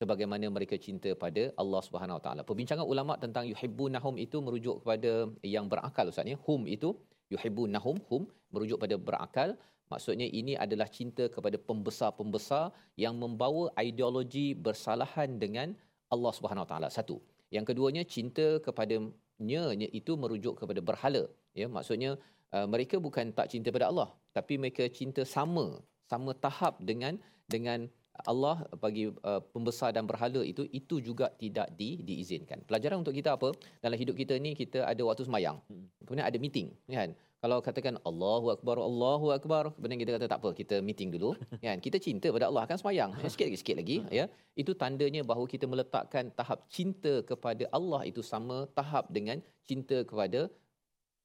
sebagaimana 0.00 0.46
mereka 0.56 0.76
cinta 0.84 1.10
pada 1.24 1.42
Allah 1.62 1.80
Subhanahu 1.86 2.16
Wa 2.18 2.22
Taala. 2.24 2.42
Perbincangan 2.48 2.86
ulama 2.92 3.14
tentang 3.24 3.44
yuhibbunahum 3.52 4.14
itu 4.24 4.36
merujuk 4.46 4.76
kepada 4.82 5.12
yang 5.54 5.66
berakal 5.72 6.08
ustaz 6.12 6.32
ya. 6.32 6.38
Hum 6.46 6.62
itu 6.76 6.90
yuhibbunahum 7.34 7.98
hum 8.08 8.22
merujuk 8.54 8.80
pada 8.84 8.96
berakal. 9.08 9.50
Maksudnya 9.92 10.26
ini 10.40 10.52
adalah 10.64 10.88
cinta 10.96 11.24
kepada 11.34 11.56
pembesar-pembesar 11.68 12.64
yang 13.04 13.14
membawa 13.22 13.64
ideologi 13.86 14.46
bersalahan 14.66 15.36
dengan 15.44 15.76
Allah 16.14 16.32
Subhanahu 16.38 16.64
Wa 16.64 16.70
Taala. 16.72 16.88
Satu. 16.98 17.16
Yang 17.54 17.64
keduanya 17.70 18.02
cinta 18.14 18.46
kepadanya 18.66 19.88
itu 20.00 20.12
merujuk 20.22 20.54
kepada 20.60 20.80
berhala. 20.88 21.22
Ya, 21.60 21.68
maksudnya 21.76 22.10
uh, 22.56 22.66
mereka 22.74 22.96
bukan 23.06 23.36
tak 23.38 23.52
cinta 23.52 23.68
pada 23.76 23.86
Allah, 23.92 24.08
tapi 24.36 24.56
mereka 24.62 24.84
cinta 24.98 25.22
sama, 25.36 25.66
sama 26.12 26.36
tahap 26.36 26.76
dengan 26.84 27.16
dengan 27.48 27.88
Allah 28.28 28.68
bagi 28.76 29.08
uh, 29.08 29.40
pembesar 29.56 29.90
dan 29.96 30.04
berhala 30.04 30.44
itu 30.44 30.68
itu 30.68 31.00
juga 31.00 31.32
tidak 31.40 31.72
di, 31.80 32.04
diizinkan. 32.04 32.60
Pelajaran 32.68 33.00
untuk 33.00 33.16
kita 33.16 33.40
apa? 33.40 33.56
Dalam 33.80 33.96
hidup 33.96 34.14
kita 34.20 34.36
ni 34.36 34.52
kita 34.52 34.84
ada 34.84 35.00
waktu 35.08 35.24
semayang. 35.24 35.56
Hmm. 35.72 35.88
Kemudian 36.04 36.28
ada 36.28 36.36
meeting, 36.36 36.68
kan? 36.92 37.16
Kalau 37.42 37.58
katakan 37.58 37.98
Allahu 38.06 38.54
akbar, 38.54 38.76
Allahu 38.78 39.34
akbar, 39.34 39.74
kemudian 39.74 39.98
kita 39.98 40.10
kata 40.14 40.26
tak 40.30 40.38
apa, 40.44 40.50
kita 40.54 40.76
meeting 40.78 41.10
dulu, 41.10 41.34
kan? 41.64 41.80
Kita 41.82 41.98
cinta 41.98 42.30
pada 42.30 42.46
Allah 42.52 42.68
kan 42.70 42.78
semayang. 42.78 43.10
Sikit 43.32 43.48
lagi, 43.48 43.58
sikit 43.58 43.76
lagi, 43.80 43.96
ya. 44.12 44.24
Itu 44.54 44.78
tandanya 44.78 45.26
bahawa 45.26 45.48
kita 45.50 45.66
meletakkan 45.66 46.30
tahap 46.38 46.68
cinta 46.70 47.24
kepada 47.26 47.66
Allah 47.74 48.06
itu 48.06 48.22
sama 48.22 48.68
tahap 48.78 49.10
dengan 49.10 49.42
cinta 49.66 50.04
kepada 50.06 50.52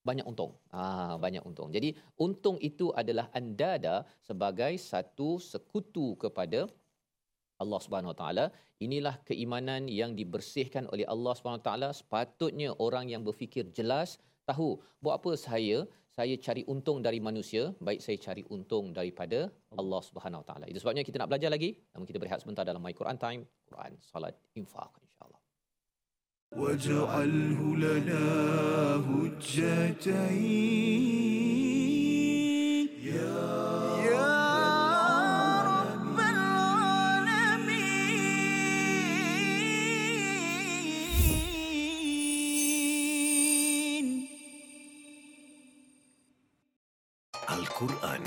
banyak 0.09 0.25
untung. 0.31 0.51
Ah, 0.81 1.15
banyak 1.25 1.43
untung. 1.49 1.69
Jadi 1.75 1.89
untung 2.25 2.57
itu 2.69 2.87
adalah 3.01 3.25
andada 3.39 3.95
sebagai 4.29 4.73
satu 4.91 5.29
sekutu 5.51 6.07
kepada 6.23 6.59
Allah 7.63 7.79
Subhanahu 7.85 8.13
Wa 8.13 8.19
Taala. 8.21 8.45
Inilah 8.85 9.15
keimanan 9.29 9.89
yang 9.99 10.13
dibersihkan 10.19 10.85
oleh 10.93 11.05
Allah 11.13 11.33
Subhanahu 11.37 11.61
Wa 11.61 11.67
Taala. 11.69 11.89
Sepatutnya 11.99 12.69
orang 12.87 13.07
yang 13.13 13.21
berfikir 13.27 13.65
jelas 13.79 14.21
tahu 14.49 14.69
buat 15.03 15.15
apa 15.19 15.31
saya 15.47 15.83
saya 16.17 16.33
cari 16.45 16.61
untung 16.73 16.97
dari 17.05 17.19
manusia, 17.21 17.63
baik 17.87 18.01
saya 18.01 18.17
cari 18.17 18.41
untung 18.55 18.89
daripada 18.89 19.53
Allah 19.81 20.01
Subhanahu 20.01 20.41
Wa 20.41 20.47
Taala. 20.49 20.65
Itu 20.71 20.81
sebabnya 20.81 21.05
kita 21.05 21.21
nak 21.21 21.29
belajar 21.29 21.53
lagi. 21.53 21.69
Namun 21.93 22.05
kita 22.09 22.17
berehat 22.17 22.41
sebentar 22.41 22.65
dalam 22.65 22.81
My 22.81 22.93
Quran 22.99 23.17
Time, 23.21 23.41
Quran, 23.69 23.93
Salat, 24.01 24.33
Infaq. 24.57 25.06
واجعله 26.56 27.76
لنا 27.76 28.24
هجتين 29.08 30.52
يا 33.02 33.62
Al-Quran. 47.52 48.22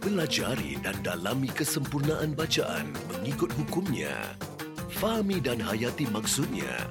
Pelajari 0.00 0.80
dan 0.82 0.96
dalami 1.04 1.52
kesempurnaan 1.52 2.32
bacaan 2.32 2.90
mengikut 3.12 3.52
hukumnya. 3.54 4.34
Fahami 4.98 5.38
dan 5.38 5.60
hayati 5.60 6.08
maksudnya. 6.10 6.90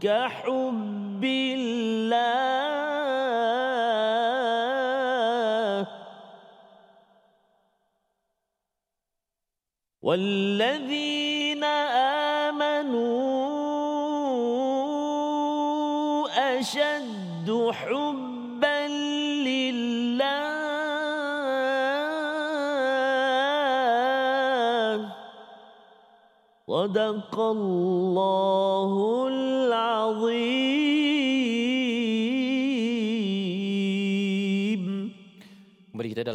كحب 0.00 1.24
الله. 1.24 2.02
والذين 10.02 11.64
أشد 16.62 17.48
حبا 17.72 18.88
لله. 19.48 20.22
صدق 26.68 27.34
الله 27.40 28.92
العظيم. 29.28 30.81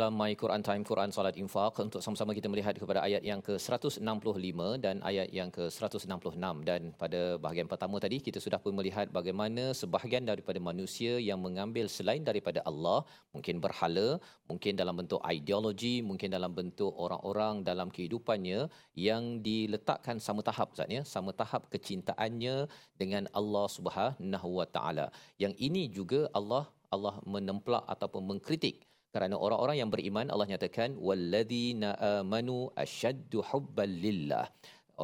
Dalam 0.08 0.24
My 0.24 0.40
Quran 0.40 0.64
Time, 0.64 0.84
Quran 0.88 1.12
Salat 1.16 1.36
Infaq 1.36 1.84
untuk 1.84 2.00
sama-sama 2.00 2.32
kita 2.32 2.48
melihat 2.48 2.80
kepada 2.82 3.00
ayat 3.08 3.24
yang 3.30 3.44
ke-165 3.48 4.60
dan 4.80 5.04
ayat 5.10 5.28
yang 5.38 5.50
ke-166 5.52 6.64
dan 6.70 6.82
pada 7.02 7.36
bahagian 7.44 7.68
pertama 7.68 8.00
tadi 8.00 8.24
kita 8.28 8.40
sudah 8.46 8.56
pun 8.56 8.72
melihat 8.80 9.12
bagaimana 9.12 9.76
sebahagian 9.76 10.24
daripada 10.24 10.64
manusia 10.70 11.20
yang 11.20 11.44
mengambil 11.44 11.92
selain 11.92 12.24
daripada 12.24 12.64
Allah, 12.64 13.04
mungkin 13.36 13.60
berhala, 13.60 14.16
mungkin 14.48 14.80
dalam 14.80 14.96
bentuk 14.96 15.20
ideologi, 15.28 16.00
mungkin 16.00 16.32
dalam 16.32 16.56
bentuk 16.56 16.96
orang-orang 16.96 17.68
dalam 17.68 17.92
kehidupannya 17.92 18.72
yang 18.96 19.44
diletakkan 19.44 20.24
sama 20.24 20.40
tahap 20.40 20.72
Ustaz 20.72 20.88
ya, 20.88 21.04
sama 21.04 21.36
tahap 21.36 21.68
kecintaannya 21.68 22.72
dengan 22.96 23.28
Allah 23.36 23.68
Subhanahu 23.68 24.50
Wa 24.64 24.68
Taala. 24.72 25.12
Yang 25.36 25.54
ini 25.60 25.84
juga 25.92 26.32
Allah 26.32 26.64
Allah 26.96 27.20
menemplak 27.28 27.84
ataupun 27.92 28.24
mengkritik 28.24 28.88
kerana 29.18 29.36
orang-orang 29.46 29.78
yang 29.82 29.90
beriman 29.94 30.30
Allah 30.34 30.48
nyatakan 30.54 30.94
walladzina 31.10 31.92
amanu 32.22 32.58
asyaddu 32.86 33.42
hubban 33.52 33.90
lillah 34.06 34.46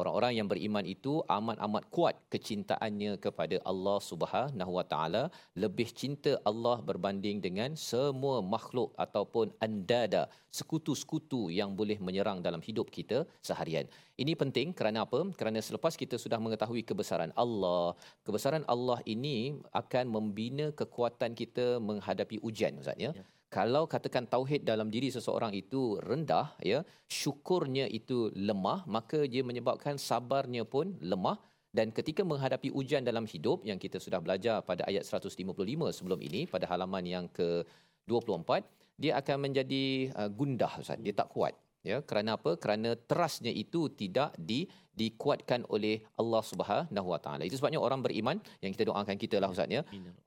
orang-orang 0.00 0.32
yang 0.38 0.48
beriman 0.52 0.84
itu 0.94 1.12
amat-amat 1.36 1.84
kuat 1.96 2.14
kecintaannya 2.32 3.12
kepada 3.24 3.56
Allah 3.70 3.98
Subhanahu 4.10 4.72
Wa 4.78 4.84
Taala 4.92 5.22
lebih 5.64 5.88
cinta 6.00 6.32
Allah 6.50 6.76
berbanding 6.88 7.38
dengan 7.46 7.78
semua 7.90 8.36
makhluk 8.54 8.90
ataupun 9.04 9.54
andada 9.66 10.22
sekutu-sekutu 10.58 11.42
yang 11.58 11.74
boleh 11.80 11.98
menyerang 12.06 12.38
dalam 12.46 12.62
hidup 12.68 12.90
kita 12.96 13.22
seharian. 13.48 13.86
Ini 14.22 14.34
penting 14.42 14.70
kerana 14.78 15.02
apa? 15.06 15.20
Kerana 15.38 15.58
selepas 15.68 15.94
kita 16.02 16.18
sudah 16.24 16.38
mengetahui 16.46 16.82
kebesaran 16.90 17.34
Allah, 17.44 17.98
kebesaran 18.26 18.66
Allah 18.74 18.98
ini 19.14 19.38
akan 19.82 20.04
membina 20.16 20.70
kekuatan 20.82 21.34
kita 21.42 21.66
menghadapi 21.88 22.38
ujian 22.42 22.78
Ustaz 22.82 22.98
ya. 23.06 23.10
ya 23.14 23.26
kalau 23.54 23.86
katakan 23.86 24.26
tauhid 24.26 24.66
dalam 24.66 24.90
diri 24.90 25.14
seseorang 25.14 25.54
itu 25.54 26.02
rendah 26.02 26.58
ya 26.58 26.82
syukurnya 27.06 27.86
itu 27.98 28.34
lemah 28.34 28.82
maka 28.90 29.30
dia 29.30 29.46
menyebabkan 29.46 29.94
sabarnya 29.94 30.66
pun 30.66 30.98
lemah. 30.98 31.38
Dan 31.74 31.90
ketika 31.90 32.22
menghadapi 32.22 32.70
ujian 32.70 33.02
dalam 33.02 33.26
hidup 33.26 33.66
yang 33.66 33.78
kita 33.82 33.98
sudah 33.98 34.22
belajar 34.22 34.62
pada 34.62 34.86
ayat 34.90 35.02
155 35.02 35.42
sebelum 35.90 36.18
ini 36.22 36.46
pada 36.46 36.70
halaman 36.70 37.02
yang 37.02 37.26
ke 37.26 37.66
24 38.06 38.62
dia 38.94 39.18
akan 39.18 39.36
menjadi 39.50 39.84
uh, 40.14 40.30
gundah 40.30 40.70
ustaz. 40.78 41.02
Dia 41.02 41.14
tak 41.14 41.30
kuat 41.34 41.54
ya 41.90 41.96
kerana 42.08 42.30
apa 42.38 42.52
kerana 42.62 42.90
terasnya 43.10 43.52
itu 43.64 43.80
tidak 44.00 44.32
di 44.50 44.60
dikuatkan 45.02 45.60
oleh 45.74 45.94
Allah 46.22 46.42
Subhanahu 46.50 47.08
Wa 47.12 47.20
Taala. 47.24 47.42
Itu 47.48 47.58
sebabnya 47.58 47.80
orang 47.86 48.00
beriman 48.06 48.36
yang 48.62 48.70
kita 48.74 48.84
doakan 48.90 49.16
kita 49.24 49.36
lah 49.42 49.50
ustaz 49.54 49.76
ya. 49.76 49.82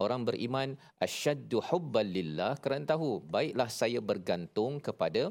Orang 0.06 0.22
beriman 0.30 0.76
asyaddu 1.08 1.60
hubban 1.70 2.08
lillah 2.18 2.54
kerana 2.64 2.84
tahu 2.94 3.10
baiklah 3.36 3.70
saya 3.82 4.00
bergantung 4.12 4.76
kepada 4.88 5.24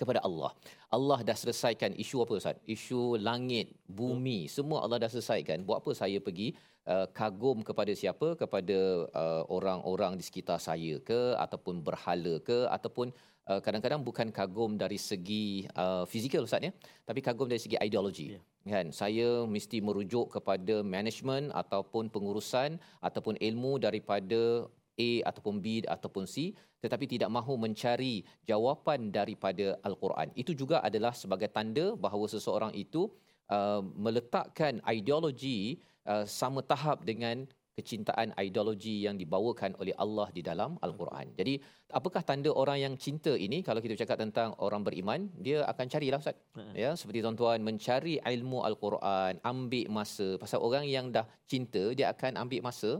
kepada 0.00 0.20
Allah. 0.28 0.50
Allah 0.96 1.18
dah 1.28 1.36
selesaikan 1.42 1.92
isu 2.04 2.16
apa 2.24 2.32
ustaz? 2.40 2.56
Isu 2.76 3.00
langit, 3.28 3.72
bumi, 3.98 4.40
semua 4.56 4.84
Allah 4.84 4.98
dah 5.04 5.10
selesaikan. 5.14 5.64
Buat 5.68 5.78
apa 5.84 5.92
saya 6.00 6.18
pergi 6.26 6.48
uh, 6.92 7.06
kagum 7.18 7.60
kepada 7.68 7.92
siapa? 8.02 8.28
Kepada 8.42 8.78
uh, 9.22 9.42
orang-orang 9.56 10.20
di 10.20 10.24
sekitar 10.28 10.58
saya 10.68 11.00
ke 11.10 11.20
ataupun 11.44 11.80
berhala 11.88 12.34
ke 12.48 12.58
ataupun 12.76 13.08
uh, 13.50 13.60
kadang-kadang 13.62 14.02
bukan 14.02 14.28
kagum 14.34 14.74
dari 14.76 14.98
segi 14.98 15.66
uh, 15.78 16.04
fizikal 16.04 16.44
ustaz 16.46 16.66
ya, 16.66 16.72
tapi 17.06 17.22
kagum 17.22 17.46
dari 17.46 17.62
segi 17.62 17.78
ideologi. 17.78 18.34
Yeah. 18.34 18.42
Kan, 18.66 18.90
saya 18.90 19.46
mesti 19.46 19.78
merujuk 19.78 20.34
kepada 20.34 20.82
management 20.82 21.54
ataupun 21.54 22.10
pengurusan 22.10 22.82
ataupun 22.98 23.38
ilmu 23.38 23.78
daripada 23.78 24.66
A 24.96 25.10
ataupun 25.28 25.60
B 25.62 25.86
ataupun 25.86 26.24
C 26.26 26.56
tetapi 26.80 27.08
tidak 27.08 27.30
mahu 27.32 27.58
mencari 27.58 28.22
jawapan 28.46 29.10
daripada 29.10 29.74
al-Quran. 29.82 30.30
Itu 30.38 30.52
juga 30.54 30.78
adalah 30.84 31.12
sebagai 31.16 31.50
tanda 31.50 31.96
bahawa 31.98 32.30
seseorang 32.30 32.72
itu 32.76 33.10
uh, 33.50 33.82
meletakkan 33.82 34.78
ideologi 34.86 35.82
uh, 36.06 36.22
sama 36.28 36.62
tahap 36.62 37.02
dengan 37.02 37.48
kecintaan 37.76 38.32
ideologi 38.40 39.04
yang 39.04 39.20
dibawakan 39.20 39.76
oleh 39.76 39.92
Allah 40.00 40.32
di 40.32 40.40
dalam 40.40 40.80
Al-Quran. 40.80 41.36
Jadi, 41.36 41.60
apakah 41.92 42.24
tanda 42.24 42.48
orang 42.62 42.78
yang 42.80 42.94
cinta 42.96 43.36
ini 43.36 43.60
kalau 43.60 43.84
kita 43.84 43.94
cakap 44.00 44.16
tentang 44.24 44.56
orang 44.64 44.80
beriman, 44.80 45.28
dia 45.36 45.60
akan 45.68 45.86
carilah 45.92 46.18
Ustaz. 46.24 46.40
Ya, 46.72 46.96
seperti 46.96 47.20
tuan-tuan 47.20 47.60
mencari 47.60 48.16
ilmu 48.16 48.64
Al-Quran, 48.64 49.44
ambil 49.44 49.86
masa 49.92 50.40
pasal 50.40 50.64
orang 50.64 50.88
yang 50.88 51.12
dah 51.12 51.28
cinta 51.44 51.92
dia 51.92 52.08
akan 52.16 52.40
ambil 52.40 52.64
masa 52.64 52.90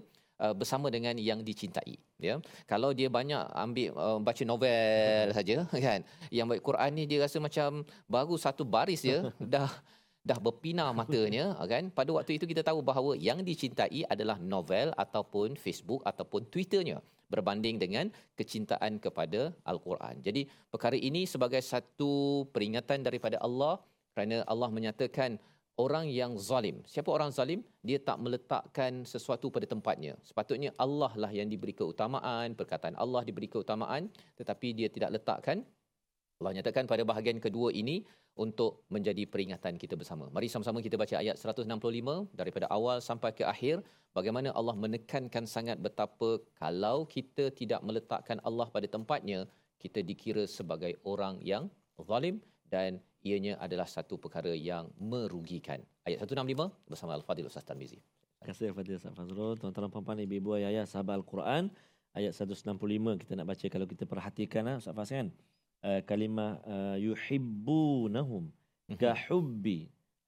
uh, 0.45 0.52
bersama 0.52 0.92
dengan 0.92 1.16
yang 1.16 1.40
dicintai, 1.40 1.97
ya. 2.21 2.37
Kalau 2.68 2.92
dia 2.92 3.09
banyak 3.09 3.40
ambil 3.56 3.88
uh, 3.97 4.18
baca 4.21 4.42
novel 4.45 5.33
saja 5.33 5.64
kan, 5.87 6.00
yang 6.28 6.47
baik 6.49 6.60
Quran 6.60 6.91
ni 6.93 7.04
dia 7.08 7.25
rasa 7.25 7.41
macam 7.41 7.80
baru 8.04 8.36
satu 8.36 8.62
baris 8.69 9.00
je 9.04 9.19
dah 9.54 9.69
dah 10.26 10.39
berpinar 10.47 10.91
matanya 10.99 11.54
kan 11.73 11.89
pada 11.99 12.10
waktu 12.17 12.39
itu 12.39 12.47
kita 12.50 12.62
tahu 12.67 12.82
bahawa 12.91 13.15
yang 13.28 13.41
dicintai 13.47 14.02
adalah 14.10 14.36
novel 14.43 14.91
ataupun 15.04 15.54
Facebook 15.65 16.02
ataupun 16.10 16.50
Twitternya 16.50 16.99
berbanding 17.32 17.76
dengan 17.82 18.06
kecintaan 18.39 19.02
kepada 19.02 19.50
al-Quran. 19.67 20.23
Jadi 20.26 20.47
perkara 20.71 20.95
ini 20.95 21.26
sebagai 21.26 21.62
satu 21.62 22.47
peringatan 22.54 23.02
daripada 23.06 23.39
Allah 23.43 23.82
kerana 24.15 24.47
Allah 24.47 24.71
menyatakan 24.71 25.39
orang 25.76 26.06
yang 26.08 26.39
zalim. 26.41 26.80
Siapa 26.89 27.10
orang 27.12 27.30
zalim? 27.34 27.60
Dia 27.84 27.99
tak 28.00 28.19
meletakkan 28.25 29.02
sesuatu 29.04 29.50
pada 29.52 29.67
tempatnya. 29.69 30.15
Sepatutnya 30.25 30.71
Allah 30.84 31.12
lah 31.23 31.30
yang 31.34 31.50
diberi 31.52 31.75
keutamaan, 31.76 32.56
perkataan 32.56 32.97
Allah 32.97 33.23
diberi 33.28 33.50
keutamaan 33.50 34.08
tetapi 34.41 34.73
dia 34.73 34.89
tidak 34.89 35.21
letakkan 35.21 35.67
Allah 36.40 36.52
nyatakan 36.60 36.84
pada 36.84 37.02
bahagian 37.10 37.38
kedua 37.40 37.72
ini 37.72 38.04
untuk 38.36 38.84
menjadi 38.94 39.25
peringatan 39.25 39.80
kita 39.82 39.96
bersama. 40.00 40.28
Mari 40.28 40.52
sama-sama 40.52 40.84
kita 40.84 41.00
baca 41.00 41.16
ayat 41.16 41.40
165 41.40 42.36
daripada 42.36 42.68
awal 42.68 43.00
sampai 43.00 43.32
ke 43.32 43.44
akhir 43.52 43.80
bagaimana 44.12 44.52
Allah 44.52 44.76
menekankan 44.76 45.49
sangat 45.49 45.80
betapa 45.80 46.44
kalau 46.60 47.08
kita 47.08 47.49
tidak 47.60 47.80
meletakkan 47.80 48.36
Allah 48.44 48.68
pada 48.68 48.84
tempatnya 48.84 49.49
kita 49.80 50.04
dikira 50.04 50.44
sebagai 50.44 50.92
orang 51.08 51.40
yang 51.40 51.72
zalim 52.04 52.36
dan 52.68 53.00
ianya 53.25 53.56
adalah 53.56 53.88
satu 53.88 54.20
perkara 54.20 54.52
yang 54.52 54.92
merugikan. 55.00 55.80
Ayat 56.04 56.20
165 56.20 56.68
bersama 56.92 57.16
Al-Fadhil 57.16 57.49
Ustaz 57.49 57.64
Tarmizi. 57.64 57.96
Terima 58.36 58.52
kasih 58.52 58.76
Al-Fadhil 58.76 59.00
Ustaz 59.00 59.16
Fazrul. 59.16 59.56
Tuan-tuan 59.56 59.88
puan-puan 59.88 60.20
ibu-ibu 60.20 60.60
ayah 60.60 60.84
sahabat 60.84 61.16
Al-Quran 61.25 61.72
ayat 62.12 62.36
165 62.36 62.76
kita 63.25 63.32
nak 63.40 63.46
baca 63.49 63.66
kalau 63.72 63.86
kita 63.88 64.04
perhatikan 64.04 64.62
ah, 64.68 64.76
Ustaz 64.76 64.92
Faz 64.92 65.08
kan 65.08 65.32
uh, 65.86 66.00
kalimah 66.02 66.58
uh, 66.66 66.96
yuhibbunahum 66.99 68.50
mhm. 68.90 68.99
ka 68.99 69.14
hubbi. 69.30 69.86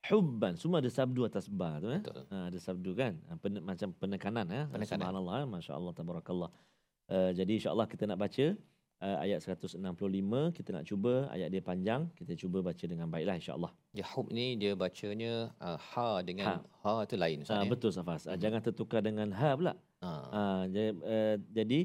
Hubban. 0.09 0.57
Semua 0.57 0.81
ada 0.81 0.89
sabdu 0.89 1.27
atas 1.29 1.51
ba 1.53 1.77
tu 1.83 1.91
eh? 1.93 2.01
Ha, 2.33 2.49
ada 2.49 2.59
sabdu 2.63 2.97
kan? 2.97 3.19
Ha, 3.29 3.37
pen, 3.37 3.61
macam 3.61 3.93
penekanan 3.99 4.47
eh? 4.49 4.65
Penekanan. 4.71 5.05
subhanallah 5.05 5.37
eh? 5.43 5.47
masya-Allah 5.53 5.93
tabarakallah. 5.93 6.51
Uh, 7.13 7.31
jadi 7.37 7.53
insya-Allah 7.61 7.85
kita 7.93 8.09
nak 8.09 8.17
baca 8.17 8.47
uh, 9.05 9.17
ayat 9.21 9.45
165 9.45 9.77
kita 10.57 10.71
nak 10.73 10.85
cuba 10.89 11.29
ayat 11.35 11.49
dia 11.53 11.61
panjang. 11.61 12.09
Kita 12.17 12.33
cuba 12.41 12.65
baca 12.65 12.85
dengan 12.89 13.11
baiklah 13.11 13.37
insya-Allah. 13.37 13.73
Ya 13.93 14.07
hub 14.09 14.33
ni 14.33 14.57
dia 14.57 14.73
bacanya 14.73 15.53
uh, 15.61 15.77
ha 15.77 16.25
dengan 16.25 16.65
ha, 16.85 17.03
ha 17.03 17.05
tu 17.05 17.19
lain 17.21 17.45
ha, 17.45 17.67
betul 17.69 17.93
safas. 17.93 18.25
Hmm. 18.25 18.39
jangan 18.41 18.61
tertukar 18.65 19.05
dengan 19.05 19.29
ha 19.35 19.51
pula. 19.59 19.75
Ha, 20.01 20.11
ha 20.33 20.43
jadi, 20.73 20.91
uh, 21.05 21.37
jadi 21.53 21.81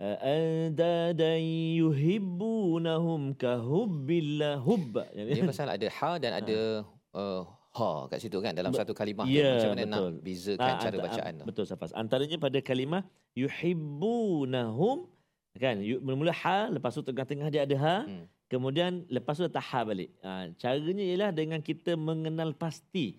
andadan 0.00 1.40
yuhibbunahum 1.80 3.32
kahubbillah 3.34 4.60
hubba 4.60 5.08
ini 5.16 5.42
pasal 5.46 5.72
ada 5.72 5.86
ha 5.88 6.10
dan 6.20 6.32
ada 6.40 6.84
uh, 7.16 7.42
ha 7.76 7.90
kat 8.12 8.18
situ 8.20 8.38
kan 8.44 8.52
dalam 8.52 8.76
satu 8.76 8.92
kalimah 8.92 9.24
ya, 9.24 9.56
macam 9.56 9.70
mana 9.72 9.82
betul. 9.84 10.12
nak 10.12 10.22
bezakan 10.26 10.72
ha, 10.72 10.82
cara 10.84 10.96
bacaan 11.00 11.32
tu. 11.40 11.44
betul 11.48 11.64
safas 11.64 11.90
antaranya 11.96 12.36
pada 12.36 12.58
kalimah 12.60 13.02
yuhibbunahum 13.32 15.08
kan? 15.58 15.80
Mula-mula 15.80 16.32
ha 16.44 16.68
lepas 16.68 16.92
tu 16.92 17.02
tengah-tengah 17.02 17.48
dia 17.48 17.64
ada 17.64 17.76
ha 17.80 17.96
hmm. 18.04 18.24
kemudian 18.52 19.04
lepas 19.08 19.36
tu 19.36 19.42
letak 19.44 19.64
ha 19.64 19.80
balik. 19.82 20.12
Ha, 20.22 20.52
caranya 20.60 21.04
ialah 21.04 21.30
dengan 21.32 21.60
kita 21.64 21.96
mengenal 21.96 22.52
pasti 22.54 23.18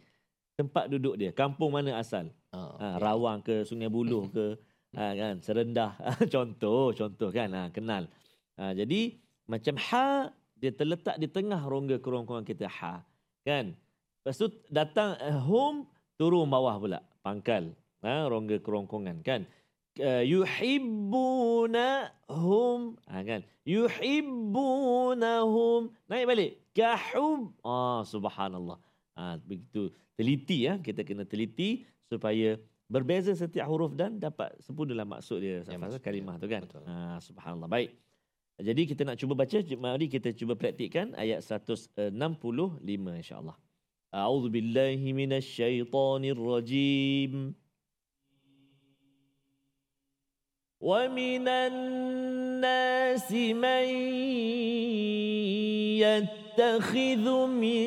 tempat 0.58 0.90
duduk 0.90 1.18
dia 1.18 1.34
kampung 1.34 1.74
mana 1.74 1.98
asal? 1.98 2.30
Oh, 2.54 2.74
ha, 2.80 2.98
rawang 2.98 3.44
ke 3.44 3.68
sungai 3.68 3.92
buluh 3.92 4.30
ke 4.32 4.56
ha, 4.96 5.12
kan? 5.12 5.44
Serendah. 5.44 6.00
Contoh 6.34 6.96
contoh 6.96 7.30
kan? 7.34 7.52
Ha, 7.52 7.68
kenal. 7.74 8.08
Ha, 8.56 8.72
jadi 8.72 9.20
macam 9.48 9.80
ha 9.80 10.32
dia 10.58 10.74
terletak 10.74 11.22
di 11.22 11.30
tengah 11.30 11.62
rongga 11.62 12.02
kerongkongan 12.02 12.46
kita 12.48 12.68
ha 12.70 13.04
kan? 13.46 13.76
Lepas 14.24 14.38
tu 14.40 14.48
datang 14.68 15.16
uh, 15.22 15.40
home 15.44 15.86
turun 16.20 16.50
bawah 16.50 16.80
pula 16.82 17.02
pangkal 17.24 17.76
ha, 18.04 18.28
rongga 18.28 18.60
kerongkongan 18.64 19.24
kan? 19.24 19.46
Uh, 19.98 20.22
yuhibbunahum 20.22 22.98
ha, 23.10 23.24
kan? 23.26 23.42
Yuhibbunahum 23.66 25.90
naik 26.10 26.26
balik. 26.30 26.52
Kahub 26.78 27.58
ah 27.66 28.06
subhanallah. 28.06 28.78
Ha, 29.18 29.42
begitu. 29.42 29.90
Teliti 30.18 30.66
ya? 30.70 30.78
Kita 30.82 31.04
kena 31.06 31.26
teliti 31.26 31.86
supaya 32.10 32.58
berbeza 32.87 33.33
setiap 33.33 33.67
huruf 33.69 33.97
dan 33.97 34.21
dapat 34.21 34.53
sempurnalah 34.61 35.09
maksud 35.09 35.41
dia 35.41 35.65
ya, 35.65 35.79
maksud 35.81 36.01
kalimah 36.05 36.37
tu 36.37 36.47
kan 36.47 36.63
ha, 36.85 37.17
subhanallah 37.21 37.71
baik 37.71 37.93
Jadi 38.63 38.85
kita 38.85 39.03
nak 39.09 39.17
cuba 39.17 39.35
baca, 39.35 39.59
mari 39.81 40.07
kita 40.07 40.31
cuba 40.37 40.55
praktikkan 40.55 41.17
ayat 41.17 41.41
165 41.41 42.13
insya-Allah. 42.93 43.57
A'udzu 44.13 44.53
billahi 44.53 45.09
minasyaitonir 45.17 46.39
rajim. 46.39 47.57
ومن 50.83 51.47
الناس 51.47 53.31
من 53.55 53.87
يتخذ 56.03 57.27
من 57.47 57.87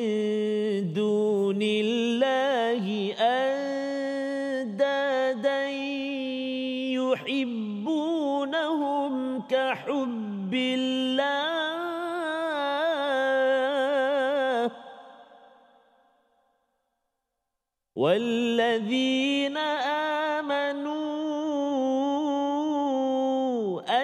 دون 0.96 1.60
الله 1.60 2.84
اندادا 3.20 3.49
والذين 18.01 19.57
آمنوا 20.37 21.01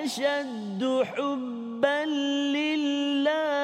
أشد 0.04 1.02
حبا 1.04 2.06
لله 2.54 3.58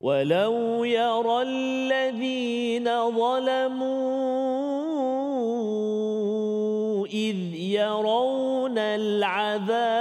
ولو 0.00 0.84
يرى 0.84 1.42
الذين 1.42 3.10
ظلموا 3.10 4.00
إذ 7.06 7.54
يرون 7.54 8.78
العذاب 8.78 9.99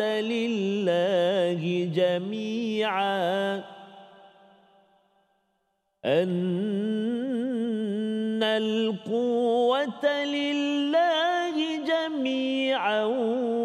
لله 0.00 1.90
جميعا. 1.94 3.64
أن 6.04 6.40
القوة 8.42 10.24
لله 10.24 11.84
جميعا. 11.86 13.59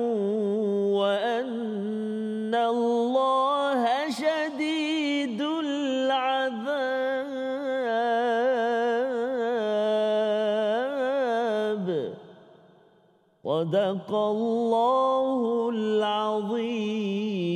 صدق 13.45 14.11
الله 14.13 15.41
العظيم 15.73 17.51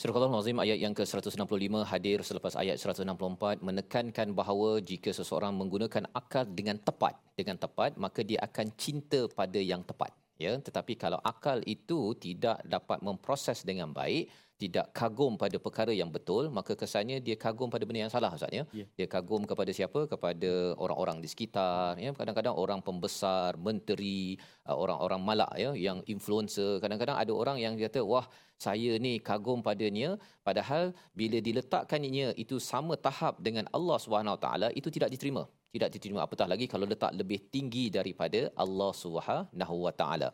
Surah 0.00 0.16
Al-Azim 0.16 0.56
ayat 0.56 0.80
yang 0.80 0.96
ke-165 0.96 1.84
hadir 1.84 2.24
selepas 2.24 2.56
ayat 2.56 2.80
164 2.80 3.60
menekankan 3.60 4.32
bahawa 4.32 4.80
jika 4.80 5.12
seseorang 5.12 5.52
menggunakan 5.52 6.08
akal 6.16 6.48
dengan 6.48 6.80
tepat 6.80 7.20
dengan 7.36 7.60
tepat 7.60 8.00
maka 8.00 8.24
dia 8.24 8.40
akan 8.40 8.72
cinta 8.80 9.28
pada 9.28 9.60
yang 9.60 9.84
tepat 9.84 10.08
ya 10.40 10.56
tetapi 10.56 10.96
kalau 10.96 11.20
akal 11.20 11.60
itu 11.68 12.16
tidak 12.16 12.64
dapat 12.64 13.04
memproses 13.04 13.60
dengan 13.60 13.92
baik 13.92 14.32
tidak 14.55 14.95
kagum 14.95 15.35
pada 15.35 15.57
perkara 15.59 15.91
yang 15.91 16.07
betul 16.07 16.47
maka 16.47 16.79
kesannya 16.79 17.19
dia 17.19 17.35
kagum 17.35 17.67
pada 17.67 17.83
benda 17.83 18.07
yang 18.07 18.13
salah 18.13 18.31
ustaz 18.31 18.51
ya? 18.55 18.63
Ya. 18.71 18.85
dia 18.95 19.07
kagum 19.11 19.43
kepada 19.43 19.71
siapa? 19.75 20.07
Kepada 20.07 20.51
orang-orang 20.79 21.19
di 21.19 21.27
sekitar 21.27 21.99
ya? 21.99 22.15
Kadang-kadang 22.15 22.55
orang 22.55 22.79
pembesar 22.79 23.59
menteri 23.59 24.39
uh, 24.63 24.77
orang-orang 24.83 25.21
malak 25.27 25.51
ya? 25.59 25.75
Yang 25.75 26.07
influencer. 26.07 26.79
Kadang-kadang 26.79 27.19
ada 27.19 27.31
orang 27.35 27.59
yang 27.59 27.75
kata 27.75 27.99
wah 27.99 28.25
saya 28.55 28.95
ni 28.95 29.19
kagum 29.19 29.59
padanya. 29.59 30.15
Padahal 30.47 30.95
bila 31.11 31.43
diletakkannya 31.43 32.39
itu 32.39 32.55
sama 32.71 32.95
tahap 32.95 33.43
dengan 33.43 33.67
Allah 33.75 33.99
Subhanahu 33.99 34.39
Taala 34.39 34.71
itu 34.71 34.87
tidak 34.87 35.11
diterima 35.11 35.43
tidak 35.75 35.89
diterima 35.95 36.19
apatah 36.25 36.47
lagi 36.51 36.65
kalau 36.73 36.85
letak 36.91 37.11
lebih 37.19 37.39
tinggi 37.53 37.85
daripada 37.97 38.41
Allah 38.63 38.91
Subhanahu 39.03 39.75
Wa 39.85 39.93
Taala. 39.99 40.29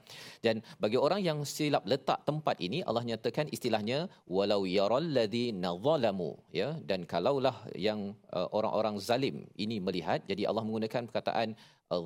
Dan 0.46 0.62
bagi 0.84 0.98
orang 1.06 1.22
yang 1.30 1.40
silap 1.54 1.86
letak 1.94 2.22
tempat 2.30 2.58
ini 2.68 2.80
Allah 2.90 3.04
nyatakan 3.12 3.48
istilahnya 3.58 4.00
walau 4.38 4.62
yaral 4.78 5.08
ladzina 5.18 5.72
zalamu 5.88 6.32
ya. 6.60 6.70
Dan 6.90 7.10
kalaulah 7.14 7.58
yang 7.88 8.02
uh, 8.38 8.48
orang-orang 8.58 8.98
zalim 9.10 9.38
ini 9.66 9.78
melihat 9.88 10.22
jadi 10.32 10.46
Allah 10.52 10.66
menggunakan 10.68 11.10
perkataan 11.10 11.50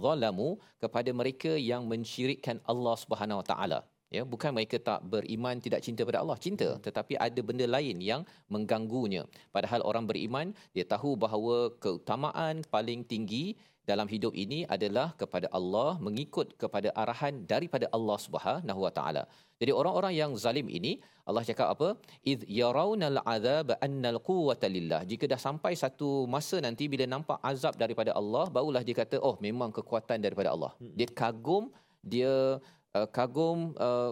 zalamu 0.05 0.49
kepada 0.83 1.11
mereka 1.19 1.51
yang 1.71 1.83
mensyirikkan 1.91 2.57
Allah 2.71 2.95
Subhanahu 3.03 3.41
Wa 3.43 3.47
Taala 3.51 3.79
ya 4.13 4.21
bukan 4.33 4.51
mereka 4.55 4.77
tak 4.89 4.99
beriman 5.13 5.57
tidak 5.65 5.81
cinta 5.85 6.01
pada 6.09 6.21
Allah. 6.23 6.37
Cinta 6.45 6.69
tetapi 6.87 7.13
ada 7.27 7.41
benda 7.41 7.65
lain 7.75 7.97
yang 8.01 8.21
mengganggunya. 8.53 9.23
Padahal 9.55 9.81
orang 9.89 10.05
beriman 10.09 10.53
dia 10.75 10.85
tahu 10.85 11.13
bahawa 11.15 11.73
keutamaan 11.83 12.61
paling 12.75 13.01
tinggi 13.05 13.45
dalam 13.89 14.07
hidup 14.13 14.33
ini 14.43 14.59
adalah 14.75 15.07
kepada 15.21 15.47
Allah 15.57 15.89
mengikut 16.05 16.57
kepada 16.61 16.89
arahan 17.01 17.45
daripada 17.51 17.85
Allah 17.95 18.17
Subhanahu 18.25 18.79
Wa 18.85 18.91
Taala. 18.97 19.23
Jadi 19.61 19.71
orang-orang 19.79 20.13
yang 20.21 20.31
zalim 20.43 20.67
ini 20.77 20.93
Allah 21.29 21.43
cakap 21.49 21.67
apa? 21.73 21.87
Id 22.31 22.41
yarawnal 22.61 23.19
azab 23.35 23.77
annal 23.87 24.19
quwwata 24.29 24.67
lillah. 24.75 25.01
Jika 25.11 25.29
dah 25.33 25.39
sampai 25.47 25.73
satu 25.83 26.09
masa 26.35 26.57
nanti 26.65 26.85
bila 26.93 27.05
nampak 27.13 27.37
azab 27.51 27.77
daripada 27.83 28.11
Allah 28.21 28.45
barulah 28.57 28.81
dia 28.87 28.97
kata 29.01 29.17
oh 29.29 29.35
memang 29.47 29.69
kekuatan 29.77 30.19
daripada 30.25 30.51
Allah. 30.55 30.71
Dia 30.97 31.09
kagum 31.21 31.69
dia 32.13 32.33
uh, 32.97 33.07
kagum 33.17 33.75
uh, 33.75 34.11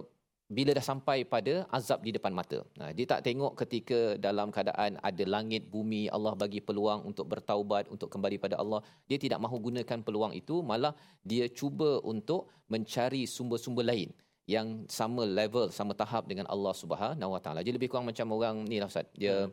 bila 0.54 0.72
dah 0.78 0.86
sampai 0.86 1.26
pada 1.34 1.65
azab 1.78 2.06
di 2.06 2.12
depan 2.13 2.30
mata. 2.30 2.62
Nah, 2.78 2.93
dia 2.93 3.06
tak 3.10 3.26
tengok 3.26 3.58
ketika 3.62 4.00
dalam 4.22 4.54
keadaan 4.54 5.02
ada 5.02 5.24
langit 5.26 5.65
bumi 5.74 6.12
Allah 6.15 6.34
bagi 6.38 6.62
peluang 6.62 7.10
untuk 7.10 7.26
bertaubat 7.32 7.89
untuk 7.89 8.12
kembali 8.13 8.38
pada 8.38 8.62
Allah. 8.62 8.86
Dia 9.10 9.17
tidak 9.17 9.39
mahu 9.41 9.58
gunakan 9.72 10.00
peluang 10.06 10.34
itu 10.38 10.62
malah 10.62 10.93
dia 11.26 11.50
cuba 11.50 11.98
untuk 12.06 12.54
mencari 12.69 13.24
sumber-sumber 13.26 13.88
lain 13.88 14.13
yang 14.46 14.84
sama 14.91 15.24
level 15.24 15.72
sama 15.72 15.96
tahap 15.96 16.28
dengan 16.28 16.46
Allah 16.54 16.74
Subhanahu 16.76 17.34
Wa 17.34 17.41
Taala. 17.41 17.60
Jadi 17.65 17.80
lebih 17.80 17.89
kurang 17.89 18.06
macam 18.12 18.28
orang 18.36 18.67
ni 18.67 18.78
lah 18.78 18.91
Ustaz. 18.91 19.08
Dia 19.15 19.48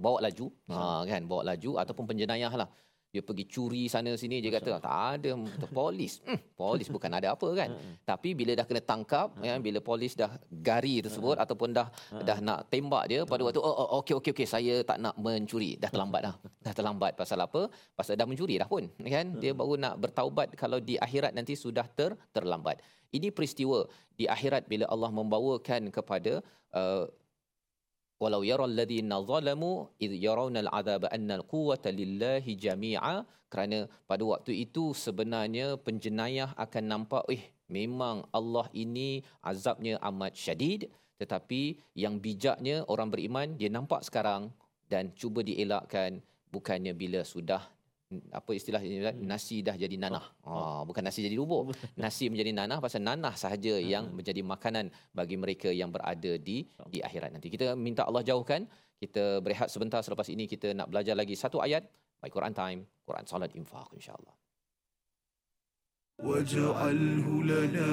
bawa 0.00 0.18
laju, 0.26 0.46
ha 0.72 1.06
kan, 1.06 1.22
bawa 1.30 1.42
laju 1.54 1.70
ataupun 1.80 2.04
penjenayah 2.10 2.52
lah. 2.60 2.68
Dia 3.10 3.22
pergi 3.26 3.44
curi 3.50 3.90
sana 3.90 4.14
sini 4.14 4.38
dia 4.38 4.54
kata 4.54 4.78
tak 4.78 5.02
ada 5.18 5.34
polis. 5.74 6.22
Hmm, 6.22 6.38
polis 6.54 6.86
bukan 6.86 7.10
ada 7.10 7.34
apa 7.34 7.48
kan. 7.58 7.74
Tapi 8.06 8.38
bila 8.38 8.54
dah 8.54 8.62
kena 8.62 8.82
tangkap 8.86 9.34
ya 9.42 9.58
bila 9.58 9.82
polis 9.82 10.14
dah 10.14 10.30
gari 10.46 11.02
tersebut 11.02 11.34
ataupun 11.42 11.74
dah 11.74 11.90
dah 12.22 12.38
nak 12.38 12.70
tembak 12.70 13.10
dia 13.10 13.20
pada 13.26 13.42
waktu 13.42 13.58
oh, 13.58 13.74
oh 13.82 13.98
okey 14.00 14.14
okey 14.22 14.30
okey 14.34 14.46
saya 14.46 14.74
tak 14.86 15.02
nak 15.02 15.18
mencuri. 15.18 15.74
Dah 15.74 15.90
terlambat 15.90 16.22
dah. 16.22 16.34
Dah 16.64 16.74
terlambat 16.76 17.12
pasal 17.18 17.40
apa? 17.40 17.72
Pasal 17.98 18.14
dah 18.20 18.28
mencuri 18.30 18.54
dah 18.62 18.68
pun 18.70 18.86
kan. 19.14 19.26
Dia 19.42 19.52
baru 19.58 19.74
nak 19.74 19.94
bertaubat 19.98 20.54
kalau 20.54 20.78
di 20.78 20.94
akhirat 20.94 21.34
nanti 21.34 21.58
sudah 21.58 21.86
ter 21.98 22.14
terlambat. 22.36 22.78
Ini 23.10 23.34
peristiwa 23.34 23.90
di 24.14 24.30
akhirat 24.30 24.70
bila 24.70 24.86
Allah 24.86 25.10
membawakan 25.10 25.90
kepada 25.90 26.38
uh, 26.78 27.10
walau 28.22 28.44
yara 28.44 28.68
alladhina 28.70 29.24
zalamu 29.24 29.88
id 29.96 30.12
yarawna 30.26 30.60
al'adhaba 30.64 31.08
anna 31.16 31.40
al-quwwata 31.40 31.88
lillahi 32.00 32.52
jami'a 32.54 33.24
kerana 33.50 33.90
pada 34.06 34.22
waktu 34.22 34.52
itu 34.64 34.94
sebenarnya 34.94 35.74
penjenayah 35.80 36.54
akan 36.54 36.84
nampak 36.86 37.24
eh 37.32 37.42
memang 37.70 38.26
Allah 38.30 38.66
ini 38.74 39.22
azabnya 39.42 39.98
amat 40.10 40.34
syadid. 40.34 40.90
Tetapi 41.20 41.78
yang 41.98 42.16
bijaknya 42.22 42.82
orang 42.88 43.12
beriman 43.12 43.58
dia 43.58 43.68
nampak 43.68 44.06
sekarang 44.06 44.50
dan 44.88 45.12
cuba 45.12 45.44
dielakkan 45.44 46.22
bukannya 46.50 46.96
bila 46.96 47.20
sudah 47.22 47.62
apa 48.29 48.51
istilah 48.53 48.79
ini 48.85 49.01
Ustaz? 49.01 49.17
nasi 49.17 49.57
dah 49.65 49.75
jadi 49.83 49.95
nanah. 49.97 50.25
Oh, 50.45 50.81
bukan 50.85 51.01
nasi 51.01 51.25
jadi 51.25 51.35
bubur. 51.41 51.73
Nasi 51.97 52.29
menjadi 52.29 52.51
nanah 52.53 52.77
pasal 52.77 53.01
nanah 53.01 53.33
sahaja 53.33 53.75
yang 53.81 54.13
menjadi 54.13 54.41
makanan 54.45 54.93
bagi 55.09 55.35
mereka 55.43 55.69
yang 55.73 55.89
berada 55.89 56.37
di 56.37 56.69
di 56.93 56.99
akhirat 57.01 57.33
nanti. 57.33 57.49
Kita 57.49 57.73
minta 57.73 58.05
Allah 58.05 58.21
jauhkan. 58.21 58.63
Kita 58.95 59.43
berehat 59.43 59.67
sebentar 59.67 59.99
selepas 60.05 60.31
ini 60.31 60.47
kita 60.47 60.71
nak 60.71 60.87
belajar 60.87 61.19
lagi 61.19 61.35
satu 61.35 61.59
ayat 61.59 61.83
baik 62.23 62.31
Quran 62.31 62.55
time, 62.55 62.79
Quran 63.03 63.25
salat 63.27 63.51
infak 63.53 63.91
insya-Allah. 63.93 64.33
واجعله 66.15 67.27
لنا 67.43 67.91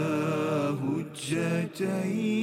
هجتين 0.78 2.42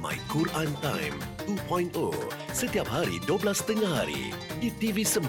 My 0.00 0.16
Quran 0.32 0.72
Time 0.80 1.12
2.0 1.44 1.92
setiap 2.56 2.88
hari 2.88 3.20
12.30 3.28 3.84
hari 3.84 4.32
di 4.56 4.72
TV9 4.72 5.28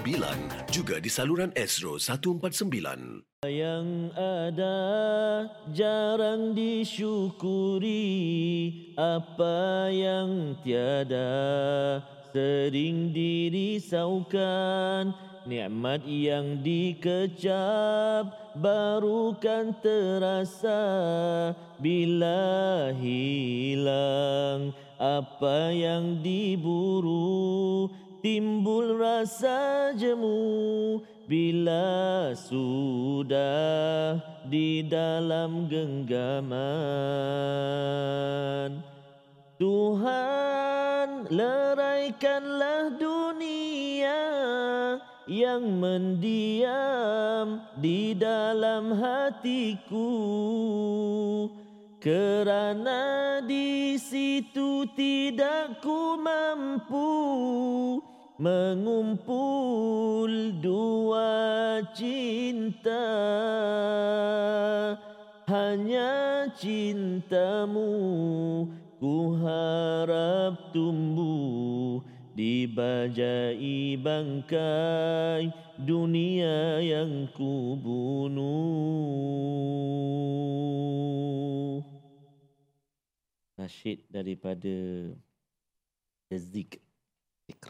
juga 0.72 0.96
di 0.96 1.12
saluran 1.12 1.52
Astro 1.52 2.00
149. 2.00 3.44
Yang 3.44 3.88
ada 4.16 4.80
jarang 5.76 6.56
disyukuri 6.56 8.00
Apa 8.96 9.92
yang 9.92 10.56
tiada 10.64 11.28
sering 12.32 13.12
dirisaukan 13.12 15.12
Nikmat 15.42 16.06
yang 16.06 16.62
dikecap 16.62 18.54
baru 18.54 19.34
kan 19.42 19.74
terasa. 19.82 20.82
Bila 21.82 22.94
hilang 22.94 24.70
apa 25.02 25.74
yang 25.74 26.22
diburu 26.22 27.90
Timbul 28.22 29.02
rasa 29.02 29.90
jemu. 29.98 31.02
Bila 31.26 32.30
sudah 32.38 34.22
di 34.46 34.86
dalam 34.86 35.66
genggaman 35.66 36.52
Tuhan 39.58 41.26
leraikanlah 41.34 42.94
dunia 42.94 43.11
yang 45.32 45.80
mendiam 45.80 47.64
di 47.80 48.12
dalam 48.12 48.92
hatiku. 48.92 50.12
Kerana 51.96 53.40
di 53.40 53.96
situ 53.96 54.84
tidak 54.92 55.80
ku 55.80 56.20
mampu 56.20 57.08
mengumpul 58.36 60.28
dua 60.60 61.80
cinta. 61.96 63.08
Hanya 65.48 66.44
cintamu 66.58 67.88
ku 69.00 69.38
harap 69.40 70.74
tumbuh 70.74 71.71
di 72.32 72.64
bajai 72.64 73.60
bangkai 73.96 75.52
dunia 75.78 76.80
yang 76.80 77.28
ku 77.30 77.76
bunuh 80.92 81.80
nasyid 83.54 84.08
daripada 84.08 84.74
The 86.26 86.38
Zik 86.40 86.80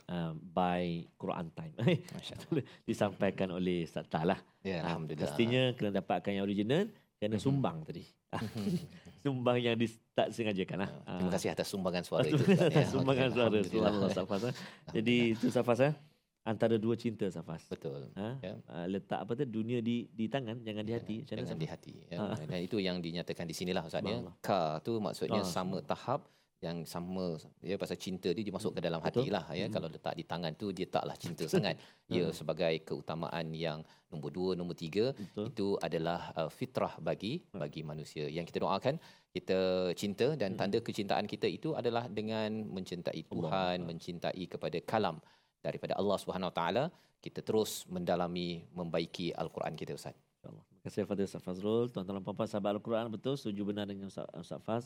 uh, 0.07 0.31
by 0.38 1.05
Quran 1.18 1.51
Time. 1.53 1.75
Disampaikan 2.88 3.51
oleh 3.51 3.83
Ustaz 3.83 4.07
Tah 4.07 4.22
lah. 4.22 4.38
Ya, 4.62 4.79
Ah, 4.81 4.94
Alhamdulillah. 4.94 5.27
Pastinya 5.27 5.62
kena 5.75 5.90
dapatkan 5.92 6.33
yang 6.33 6.46
original, 6.46 6.87
kena 7.18 7.35
Mhm. 7.35 7.42
sumbang 7.42 7.83
tadi. 7.83 8.07
sumbang 9.23 9.57
yang 9.57 9.75
di, 9.75 9.87
tak 10.13 10.29
sengajakan 10.29 10.83
lah. 10.83 10.91
Ah, 11.03 11.17
Terima 11.17 11.31
Ah. 11.31 11.33
kasih 11.33 11.49
atas 11.51 11.67
sumbangan 11.67 12.03
suara 12.03 12.27
itu. 12.27 12.43
Atas 12.43 12.75
ya. 12.77 12.87
sumbangan 12.91 13.25
Okey, 13.25 13.35
suara. 13.35 13.49
Alhamdulillah. 13.49 13.71
Subhanallah 13.71 14.11
Safas. 14.13 14.43
ah. 14.45 14.55
Jadi 14.91 15.15
itu 15.33 15.47
Safas 15.49 15.81
ah. 15.81 15.95
Antara 16.43 16.75
dua 16.75 16.95
cinta 16.95 17.23
Safas. 17.27 17.63
Betul. 17.67 18.11
Ha? 18.13 18.29
Ya. 18.41 18.55
Ah, 18.67 18.85
letak 18.85 19.23
apa 19.23 19.33
tu 19.33 19.47
dunia 19.47 19.79
di 19.79 20.11
di 20.11 20.27
tangan 20.27 20.59
jangan 20.61 20.83
di 20.83 20.93
hati. 20.93 21.17
Jangan 21.23 21.47
Safas? 21.47 21.57
di 21.57 21.67
hati. 21.67 21.95
Ya. 22.09 22.19
Ah. 22.21 22.35
Dan 22.37 22.61
itu 22.61 22.77
yang 22.77 22.99
dinyatakan 22.99 23.47
di 23.47 23.55
sinilah 23.55 23.81
Ustaz 23.81 24.03
ya. 24.03 24.19
Ka 24.41 24.83
tu 24.83 24.99
maksudnya 24.99 25.39
Ah, 25.39 25.47
sama 25.47 25.79
tahap 25.81 26.27
yang 26.62 26.87
sama 26.87 27.35
ya 27.61 27.75
pasal 27.75 27.98
cinta 27.98 28.31
dia 28.31 28.40
dimasuk 28.40 28.70
ke 28.70 28.81
dalam 28.81 29.03
Betul. 29.03 29.27
hati 29.27 29.35
lah 29.35 29.44
ya 29.51 29.66
Mhm. 29.66 29.75
kalau 29.75 29.88
letak 29.90 30.14
di 30.14 30.22
tangan 30.22 30.55
tu 30.55 30.70
dia 30.70 30.87
taklah 30.87 31.18
cinta 31.18 31.42
sangat 31.55 31.75
ya 32.07 32.25
Ah. 32.25 32.31
sebagai 32.31 32.70
keutamaan 32.87 33.51
yang 33.51 33.83
nombor 34.09 34.31
dua 34.31 34.51
nombor 34.55 34.79
tiga 34.79 35.11
Betul. 35.11 35.51
itu 35.51 35.66
adalah 35.83 36.31
uh, 36.38 36.46
fitrah 36.48 36.94
bagi 37.03 37.42
Hmm. 37.51 37.59
bagi 37.59 37.83
manusia 37.83 38.31
yang 38.31 38.46
kita 38.46 38.62
doakan 38.62 38.94
kita 39.29 39.59
cinta 39.94 40.38
dan 40.38 40.55
Hmm. 40.55 40.61
tanda 40.62 40.79
kecintaan 40.79 41.27
kita 41.27 41.51
itu 41.51 41.75
adalah 41.75 42.07
dengan 42.09 42.46
mencintai 42.70 43.27
Tuhan 43.27 43.51
Allah. 43.51 43.83
mencintai 43.83 44.44
kepada 44.46 44.79
kalam 44.83 45.18
daripada 45.59 45.98
Allah 45.98 46.14
Subhanahu 46.16 46.48
Wa 46.48 46.57
Taala 46.57 46.85
kita 47.18 47.42
terus 47.42 47.87
mendalami 47.87 48.48
membaiki 48.70 49.35
al-Quran 49.35 49.75
kita 49.75 49.94
Ustaz 49.94 50.14
InsyaAllah. 50.14 50.62
Terima 50.62 50.83
kasih 50.85 51.01
kepada 51.03 51.22
Ustaz 51.22 51.42
Fazrul. 51.42 51.87
Tuan-tuan 51.88 52.18
dan 52.18 52.22
puan-puan 52.22 52.46
sahabat 52.46 52.75
Al-Quran 52.75 53.07
betul 53.09 53.35
setuju 53.35 53.62
benar 53.64 53.87
dengan 53.87 54.07
Ustaz, 54.07 54.27
Ustaz 54.37 54.59
Faz. 54.61 54.85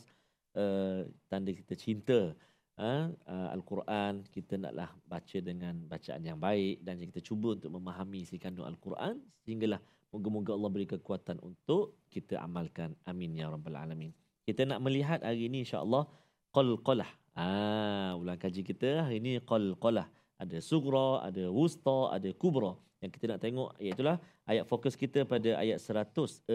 Uh, 0.57 1.05
tanda 1.29 1.53
kita 1.53 1.77
cinta 1.77 2.33
uh, 2.81 3.09
uh, 3.29 3.49
Al-Quran 3.53 4.25
kita 4.29 4.57
naklah 4.57 4.89
baca 5.05 5.37
dengan 5.37 5.75
bacaan 5.85 6.21
yang 6.25 6.39
baik 6.41 6.81
dan 6.81 6.97
kita 6.97 7.21
cuba 7.21 7.57
untuk 7.57 7.73
memahami 7.77 8.25
isi 8.25 8.41
kandung 8.41 8.65
Al-Quran 8.65 9.21
sehinggalah 9.45 9.77
moga-moga 10.13 10.55
Allah 10.55 10.71
beri 10.71 10.87
kekuatan 10.87 11.37
untuk 11.43 11.99
kita 12.09 12.39
amalkan. 12.41 12.95
Amin 13.05 13.35
ya 13.35 13.51
rabbal 13.51 13.75
alamin. 13.75 14.13
Kita 14.47 14.63
nak 14.63 14.79
melihat 14.79 15.19
hari 15.21 15.51
ini 15.51 15.67
insya-Allah 15.67 16.07
qalqalah 16.55 17.11
ah 17.37 18.17
ulang 18.17 18.39
kaji 18.39 18.65
kita 18.65 19.05
hari 19.05 19.21
ini 19.21 19.37
qalqalah 19.45 20.09
ada 20.41 20.57
sugra 20.63 21.21
ada 21.27 21.51
wusta 21.51 22.13
ada 22.15 22.29
kubra. 22.33 22.73
Yang 22.97 23.11
kita 23.19 23.25
nak 23.29 23.41
tengok 23.45 23.69
iaitu 23.77 24.01
ayat 24.49 24.65
fokus 24.65 24.97
kita 24.97 25.21
pada 25.21 25.53
ayat 25.61 25.77
166 25.77 26.49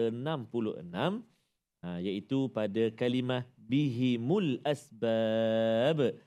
ha, 1.83 1.99
iaitu 2.03 2.51
pada 2.51 2.83
kalimah 2.99 3.47
bihimul 3.69 4.59
asbab. 4.65 6.17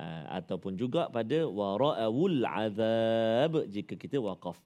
Ha, 0.00 0.04
ataupun 0.40 0.80
juga 0.80 1.12
pada 1.12 1.44
wara'ul 1.44 2.40
azab 2.46 3.68
jika 3.68 3.94
kita 3.94 4.16
waqaf. 4.16 4.56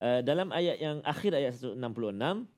Uh, 0.00 0.24
dalam 0.24 0.48
ayat 0.48 0.80
yang 0.80 1.04
akhir 1.04 1.36
ayat 1.36 1.52
166 1.60 1.76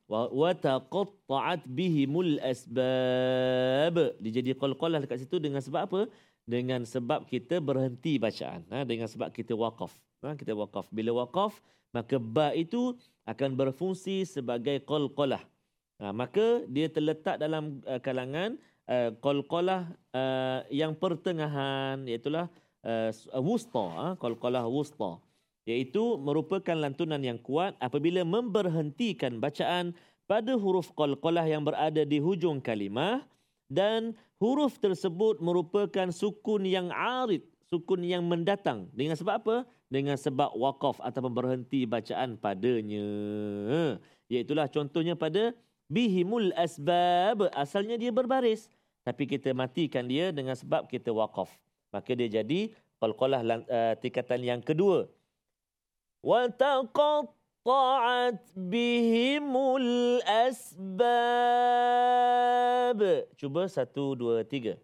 wa 0.06 0.50
taqatta'at 0.54 1.66
bihimul 1.66 2.38
asbab. 2.38 3.96
Dijadi 4.22 4.54
qalqalah 4.54 5.02
dekat 5.02 5.24
situ 5.24 5.42
dengan 5.42 5.64
sebab 5.64 5.82
apa? 5.88 6.00
Dengan 6.44 6.86
sebab 6.86 7.26
kita 7.26 7.58
berhenti 7.58 8.20
bacaan. 8.20 8.62
Ha, 8.70 8.84
dengan 8.86 9.08
sebab 9.10 9.32
kita 9.34 9.56
waqaf. 9.56 9.90
Ha, 10.22 10.38
kita 10.38 10.52
waqaf. 10.54 10.86
Bila 10.94 11.24
waqaf 11.24 11.58
maka 11.92 12.16
ba 12.16 12.56
itu 12.56 12.96
akan 13.28 13.54
berfungsi 13.54 14.24
sebagai 14.26 14.82
qalqalah 14.82 15.44
ha, 16.00 16.10
maka 16.10 16.64
dia 16.66 16.88
terletak 16.88 17.38
dalam 17.38 17.84
uh, 17.86 18.00
kalangan 18.00 18.56
uh, 18.88 19.10
qalqalah 19.20 19.90
uh, 20.14 20.60
yang 20.72 20.96
pertengahan 20.96 22.02
iaitu 22.08 22.32
uh, 22.32 22.48
wusta 23.38 23.84
ha, 23.94 24.06
qalqalah 24.18 24.66
wusta 24.66 25.22
iaitu 25.62 26.18
merupakan 26.18 26.74
lantunan 26.74 27.22
yang 27.22 27.38
kuat 27.38 27.78
apabila 27.78 28.26
memberhentikan 28.26 29.38
bacaan 29.38 29.94
pada 30.26 30.58
huruf 30.58 30.90
qalqalah 30.98 31.46
yang 31.46 31.62
berada 31.62 32.02
di 32.02 32.18
hujung 32.18 32.58
kalimah 32.58 33.22
dan 33.70 34.12
huruf 34.42 34.76
tersebut 34.82 35.38
merupakan 35.38 36.10
sukun 36.10 36.66
yang 36.66 36.90
arid, 36.92 37.40
sukun 37.70 38.02
yang 38.02 38.26
mendatang. 38.26 38.90
Dengan 38.92 39.14
sebab 39.14 39.34
apa? 39.38 39.56
Dengan 39.88 40.18
sebab 40.18 40.52
waqaf 40.52 41.00
atau 41.00 41.30
berhenti 41.30 41.86
bacaan 41.88 42.36
padanya. 42.36 43.06
Iaitulah 44.28 44.66
contohnya 44.68 45.14
pada 45.16 45.54
bihimul 45.92 46.56
asbab. 46.56 47.52
Asalnya 47.52 48.00
dia 48.00 48.08
berbaris. 48.08 48.72
Tapi 49.04 49.28
kita 49.28 49.52
matikan 49.52 50.08
dia 50.08 50.32
dengan 50.32 50.56
sebab 50.56 50.88
kita 50.88 51.12
waqaf. 51.12 51.52
Maka 51.92 52.16
dia 52.16 52.40
jadi 52.40 52.72
qalqalah 52.96 53.44
uh, 53.44 53.92
tingkatan 54.00 54.40
yang 54.40 54.64
kedua. 54.64 55.12
Wa 56.24 56.48
taqatta'at 56.48 58.40
bihimul 58.56 60.22
asbab. 60.24 61.02
Cuba 63.36 63.68
satu 63.68 64.16
dua 64.16 64.40
tiga. 64.48 64.80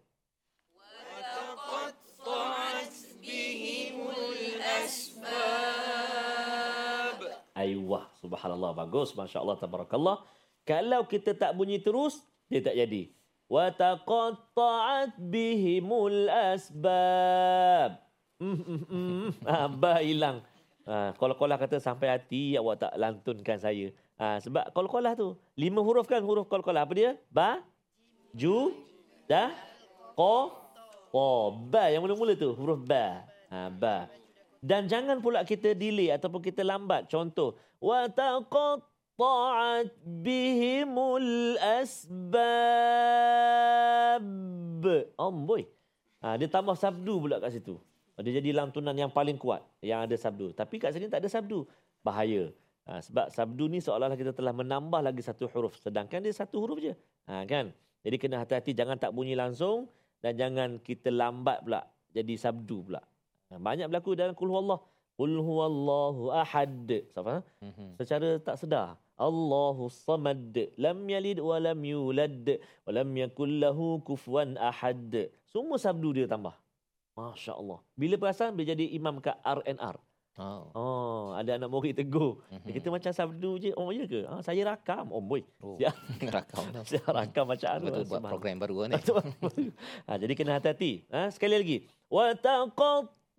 Aywah, 7.59 8.07
subhanallah, 8.23 8.71
bagus, 8.71 9.11
masya 9.19 9.43
Allah, 9.43 9.59
tabarakallah. 9.59 10.23
Kalau 10.69 11.01
kita 11.09 11.33
tak 11.33 11.57
bunyi 11.57 11.81
terus, 11.81 12.21
dia 12.45 12.61
tak 12.61 12.77
jadi. 12.77 13.09
Wa 13.49 13.73
taqatta'at 13.73 15.17
bihimul 15.17 16.29
asbab. 16.29 17.97
Hmm, 18.37 18.61
hmm, 18.61 18.83
hmm. 18.85 19.27
Ah, 19.49 19.65
ba 19.65 19.97
hilang. 20.05 20.45
Ha, 20.85 21.17
kalau-kalau 21.17 21.57
kata 21.57 21.81
sampai 21.81 22.13
hati 22.13 22.53
awak 22.53 22.85
tak 22.85 22.93
lantunkan 23.01 23.57
saya. 23.57 23.89
Ha, 24.21 24.37
sebab 24.45 24.69
qalqalah 24.77 25.17
tu. 25.17 25.33
Lima 25.57 25.81
huruf 25.81 26.05
kan 26.05 26.21
huruf 26.21 26.45
qalqalah. 26.45 26.85
Apa 26.85 26.93
dia? 26.93 27.11
Ba, 27.33 27.65
ju, 28.37 28.77
da, 29.25 29.49
qa, 30.13 30.53
qa. 31.09 31.29
Ba 31.73 31.89
yang 31.89 32.05
mula-mula 32.05 32.37
tu. 32.37 32.53
Huruf 32.53 32.85
ba. 32.85 33.25
Ha, 33.49 33.73
ba. 33.73 34.05
Dan 34.61 34.85
jangan 34.85 35.17
pula 35.17 35.41
kita 35.41 35.73
delay 35.73 36.13
ataupun 36.13 36.45
kita 36.45 36.61
lambat. 36.61 37.09
Contoh. 37.09 37.57
Wa 37.81 38.05
taqatta'at 39.19 39.91
bihimul 40.23 41.59
asbab. 41.59 42.39
Amboi. 45.19 45.67
Ha, 46.23 46.39
dia 46.39 46.47
tambah 46.47 46.75
sabdu 46.79 47.27
pula 47.27 47.43
kat 47.43 47.59
situ. 47.59 47.75
Dia 48.19 48.35
jadi 48.39 48.51
lantunan 48.51 48.95
yang 48.95 49.11
paling 49.11 49.39
kuat 49.39 49.63
yang 49.79 50.03
ada 50.03 50.15
sabdu. 50.19 50.51
Tapi 50.51 50.75
kat 50.79 50.91
sini 50.95 51.07
tak 51.07 51.23
ada 51.23 51.29
sabdu. 51.31 51.63
Bahaya. 52.03 52.51
Ha, 52.87 52.99
sebab 53.03 53.31
sabdu 53.31 53.67
ni 53.71 53.79
seolah-olah 53.83 54.19
kita 54.19 54.31
telah 54.35 54.51
menambah 54.55 54.99
lagi 55.03 55.23
satu 55.23 55.47
huruf. 55.51 55.75
Sedangkan 55.79 56.23
dia 56.23 56.31
satu 56.35 56.59
huruf 56.63 56.79
je. 56.83 56.95
Ha, 57.27 57.43
kan? 57.47 57.71
Jadi 58.03 58.15
kena 58.15 58.39
hati-hati 58.43 58.71
jangan 58.75 58.95
tak 58.95 59.11
bunyi 59.11 59.35
langsung 59.35 59.91
dan 60.23 60.35
jangan 60.35 60.79
kita 60.79 61.11
lambat 61.11 61.63
pula 61.63 61.83
jadi 62.11 62.35
sabdu 62.39 62.87
pula. 62.87 63.03
Ha, 63.51 63.59
banyak 63.59 63.87
berlaku 63.87 64.15
dalam 64.15 64.35
kul 64.35 64.51
huwallah. 64.51 64.79
Kul 65.19 65.35
huwallahu 65.35 66.31
ahad. 66.31 66.87
Siapa? 67.11 67.43
Mhm. 67.59 67.99
Secara 67.99 68.39
tak 68.39 68.55
sedar. 68.55 68.95
Allahu 69.19 69.91
samad. 69.91 70.55
Lam 70.79 71.03
yalid 71.11 71.43
wa 71.43 71.59
lam 71.59 71.75
yulad. 71.83 72.47
Wa 72.87 72.91
lam 72.95 73.11
yakul 73.11 73.51
lahu 73.59 73.99
kufuwan 73.99 74.55
ahad. 74.55 75.27
Semua 75.43 75.75
sabdu 75.75 76.15
dia 76.15 76.23
tambah. 76.23 76.55
Masya 77.19 77.51
Allah. 77.51 77.83
Bila 77.99 78.15
perasan, 78.15 78.55
dia 78.55 78.71
jadi 78.71 78.95
imam 78.95 79.19
kat 79.19 79.35
RNR. 79.43 79.99
Oh. 80.39 80.71
Oh, 80.71 81.25
ada 81.35 81.59
anak 81.59 81.67
murid 81.67 81.99
tegur. 81.99 82.39
Mhm. 82.47 82.71
Kita 82.71 82.87
macam 82.87 83.11
sabdu 83.11 83.59
je. 83.59 83.75
Oh, 83.75 83.91
ya 83.91 84.07
ke? 84.07 84.23
Ah, 84.23 84.39
saya 84.39 84.63
rakam. 84.71 85.11
Oh, 85.11 85.19
boy. 85.19 85.43
Oh. 85.59 85.75
Siap. 85.75 85.91
Rakam. 86.39 86.63
Saya 86.87 87.03
rakam 87.03 87.43
bacaan. 87.43 87.79
Betul 87.83 88.07
buat 88.07 88.23
program 88.23 88.55
baru 88.55 88.87
ni. 88.87 88.95
ha, 90.07 90.15
jadi 90.15 90.31
kena 90.31 90.63
hati-hati. 90.63 91.03
Ha, 91.11 91.27
sekali 91.27 91.59
lagi. 91.59 91.77
Wa 92.07 92.31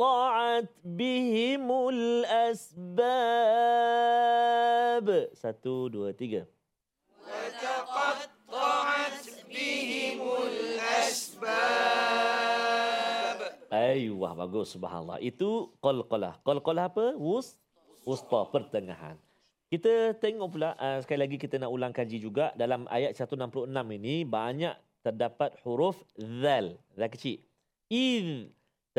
taqatta'at 0.00 0.72
bihimul 0.80 2.24
asbab. 2.24 3.04
Satu, 5.36 5.92
dua, 5.92 6.16
tiga. 6.16 6.48
Ayuh, 13.70 14.18
bagus. 14.18 14.74
Subhanallah. 14.74 15.22
Itu 15.22 15.70
qalqalah. 15.84 16.40
Qalqalah 16.42 16.90
apa? 16.90 17.14
Wus, 17.20 17.60
wusta, 18.08 18.48
pertengahan. 18.50 19.14
Kita 19.70 20.18
tengok 20.18 20.58
pula, 20.58 20.74
uh, 20.82 20.98
sekali 20.98 21.22
lagi 21.22 21.38
kita 21.38 21.54
nak 21.62 21.70
ulang 21.70 21.94
kaji 21.94 22.18
juga. 22.18 22.50
Dalam 22.58 22.90
ayat 22.90 23.14
166 23.14 23.70
ini, 23.70 24.26
banyak 24.26 24.74
terdapat 25.06 25.54
huruf 25.62 25.94
zal. 26.18 26.74
Zal 26.98 27.10
kecil. 27.14 27.38
Iz, 27.86 28.50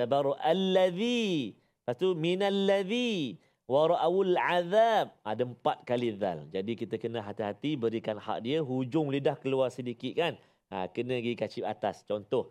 tabarru' 0.01 0.33
allazi. 0.41 1.53
lepas 1.85 1.95
tu 2.01 2.17
minalladhi 2.17 3.37
wa 3.69 3.93
ra'awul 3.93 4.33
azab 4.33 5.13
ada 5.21 5.45
empat 5.45 5.85
kali 5.85 6.17
zal 6.17 6.49
jadi 6.49 6.73
kita 6.73 6.97
kena 6.97 7.21
hati-hati 7.21 7.77
berikan 7.77 8.17
hak 8.17 8.41
dia 8.41 8.65
hujung 8.65 9.13
lidah 9.13 9.37
keluar 9.37 9.69
sedikit 9.69 10.17
kan 10.17 10.33
ha, 10.73 10.89
kena 10.89 11.21
pergi 11.21 11.37
kacip 11.37 11.63
atas 11.63 12.01
contoh 12.09 12.49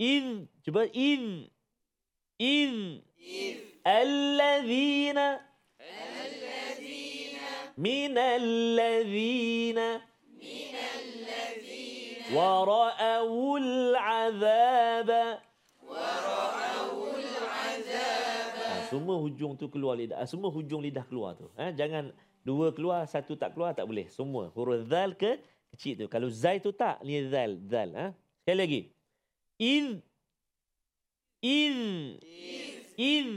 In 0.00 0.48
cuba 0.64 0.88
In 0.96 1.52
In 2.40 3.04
alladhina 3.86 5.38
alladhina 5.78 7.46
minalladhina 7.78 10.02
minalladhina 10.40 11.92
wa 12.32 12.64
Wara'ul 12.64 13.94
azab. 13.94 15.10
Semua 18.92 19.16
hujung 19.16 19.56
tu 19.56 19.66
keluar 19.72 19.96
lidah. 19.96 20.20
ah, 20.20 20.28
Semua 20.28 20.52
hujung 20.52 20.84
lidah 20.84 21.02
keluar 21.08 21.32
tu. 21.34 21.48
Ha, 21.56 21.72
jangan 21.72 22.12
dua 22.44 22.70
keluar, 22.76 23.08
satu 23.08 23.32
tak 23.34 23.56
keluar, 23.56 23.72
tak 23.72 23.88
boleh. 23.88 24.06
Semua. 24.12 24.52
Huruf 24.52 24.84
zal 24.86 25.16
ke 25.16 25.40
kecil 25.72 25.96
tu. 25.96 26.06
Kalau 26.12 26.28
zai 26.28 26.60
tu 26.60 26.70
tak, 26.70 27.00
ni 27.00 27.24
zal. 27.32 27.56
Zal. 27.66 27.88
Ha? 27.96 28.06
Sekali 28.44 28.58
lagi. 28.60 28.80
Iz. 29.56 29.86
Iz. 31.40 31.78
Iz. 32.94 33.28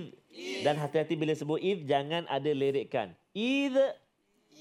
Dan 0.67 0.75
hati-hati 0.75 1.15
bila 1.15 1.31
sebut 1.31 1.63
iz, 1.63 1.79
jangan 1.87 2.27
ada 2.27 2.51
lirikan. 2.51 3.15
Iz. 3.31 3.71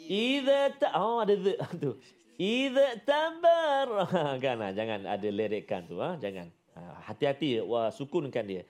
Iz. 0.07 0.47
Oh, 0.95 1.19
ada 1.19 1.35
z 1.35 1.59
tu. 1.83 1.99
Iz 2.39 2.75
tabar. 3.03 3.89
Ha, 4.15 4.39
kan, 4.39 4.59
ha, 4.63 4.69
jangan 4.71 5.03
ada 5.07 5.29
lirikan 5.29 5.83
tu. 5.85 5.99
Ha? 5.99 6.15
Jangan. 6.19 6.47
Ha, 6.79 6.81
hati-hati. 7.11 7.59
Wah, 7.63 7.91
sukunkan 7.91 8.47
dia. 8.47 8.63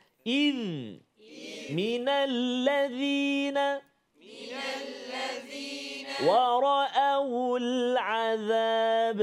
Iz. 1.24 1.76
Minalladzina. 1.76 3.84
ورأوا 6.20 7.56
العذاب 7.56 9.20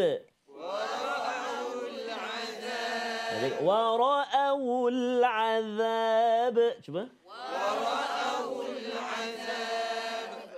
Jadi, 3.37 3.49
ورأوا 3.61 4.85
العذاب 4.89 6.57
cuba 6.81 7.05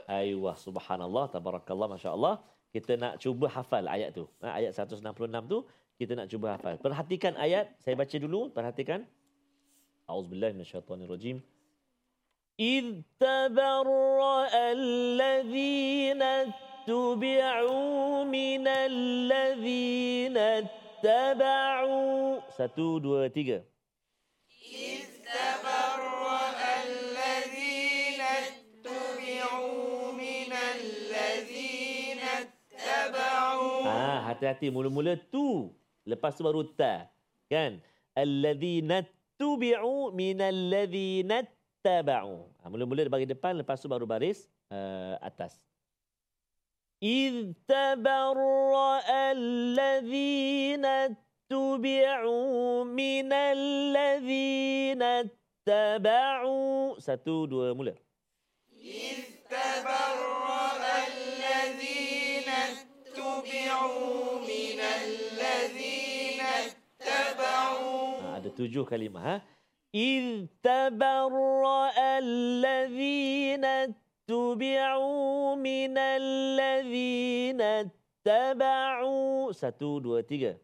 Ayuh, 0.09 0.41
subhanallah, 0.57 1.29
tabarakallah, 1.29 1.85
masya 1.85 2.17
Allah. 2.17 2.41
Kita 2.73 2.97
nak 2.97 3.21
cuba 3.21 3.45
hafal 3.53 3.85
ayat 3.85 4.17
tu. 4.17 4.25
Ha, 4.41 4.57
ayat 4.57 4.73
166 4.73 5.05
tu, 5.53 5.69
kita 6.01 6.17
nak 6.17 6.33
cuba 6.33 6.57
hafal. 6.57 6.81
Perhatikan 6.81 7.37
ayat, 7.37 7.77
saya 7.85 7.93
baca 7.93 8.17
dulu, 8.17 8.49
perhatikan. 8.49 9.05
A'udzubillahi 10.09 10.57
minasyaitonirrajim. 10.57 11.45
إذ 12.59 13.07
تبرأ 13.23 14.51
الذين 14.75 16.23
اتبعوا 16.23 18.25
من 18.27 18.65
الذين 18.67 20.35
اتبعوا 20.37 22.43
satu 22.51 22.99
dua 22.99 23.31
tiga 23.31 23.63
Ah, 33.89 34.35
hati-hati 34.35 34.69
mula-mula 34.75 35.15
tu. 35.31 35.71
Lepas 36.03 36.35
tu 36.37 36.43
baru 36.45 36.67
ta. 36.75 37.07
Kan? 37.47 37.79
Alladzina 38.19 39.07
tubi'u 39.43 40.11
minalladzina 40.13 41.47
taba'u. 41.85 42.51
Ha, 42.61 42.65
mula-mula 42.69 43.07
dia 43.07 43.13
bagi 43.13 43.29
depan, 43.29 43.55
lepas 43.59 43.79
tu 43.79 43.87
baru 43.87 44.05
baris 44.05 44.51
uh, 44.73 45.17
atas. 45.23 45.57
إذ 46.99 47.55
تبرأ 47.71 49.07
الذين 49.33 50.85
اتبعوا 50.85 52.85
من 52.85 53.29
الذين 53.31 55.03
اتبعوا 55.03 56.99
satu 56.99 57.47
dua 57.47 57.71
mula 57.71 57.95
Ha, 59.49 59.79
ada 59.79 60.42
tujuh 68.53 68.85
kalimah. 68.89 69.25
Ha? 69.25 69.37
إذ 69.95 70.53
تبرأ 70.61 71.97
الذين 72.21 73.65
اتبعوا 73.65 75.57
من 75.57 75.95
الذين 75.97 77.61
اتبعوا 77.61 79.57
satu 79.57 79.97
dua 80.05 80.21
tiga 80.21 80.61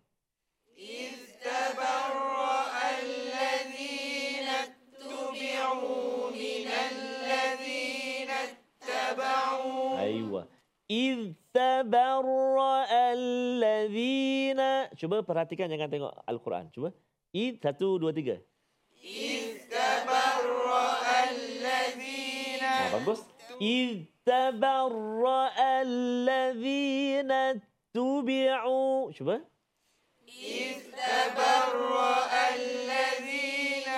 Aywa. 10.05 10.45
إذ 10.85 11.33
تبرأ 11.49 12.87
الذين 12.93 14.61
Cuba 15.01 15.25
perhatikan 15.25 15.73
jangan 15.73 15.89
tengok 15.89 16.13
Al-Quran. 16.29 16.69
Cuba. 16.69 16.93
Id 17.30 17.62
satu 17.62 18.02
dua 18.02 18.10
tiga. 18.10 18.42
Ah, 22.66 22.90
bagus. 22.98 23.22
Ittabarra 23.62 25.54
alladhina 25.54 27.62
tubi'u. 27.94 29.14
Cuba. 29.14 29.46
Ittabarra 30.26 32.10
alladhina 32.50 33.98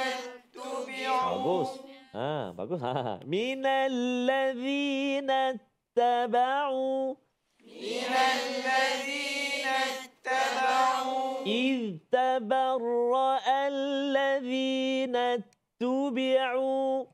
tubi'u. 0.51 1.15
Bagus. 1.15 1.71
Ah, 2.11 2.51
bagus. 2.51 2.83
Ha. 2.83 2.91
ha, 2.91 3.01
ha. 3.07 3.15
Min 3.23 3.63
alladhina 3.63 5.55
tabau. 5.95 7.15
Min 7.63 8.11
alladhina 8.11 10.00
tubi'u. 10.00 10.00
tabau. 10.24 11.36
إذ 11.46 12.02
تبرأ 12.10 13.38
الذين 13.68 15.14
اتبعوا 15.16 17.06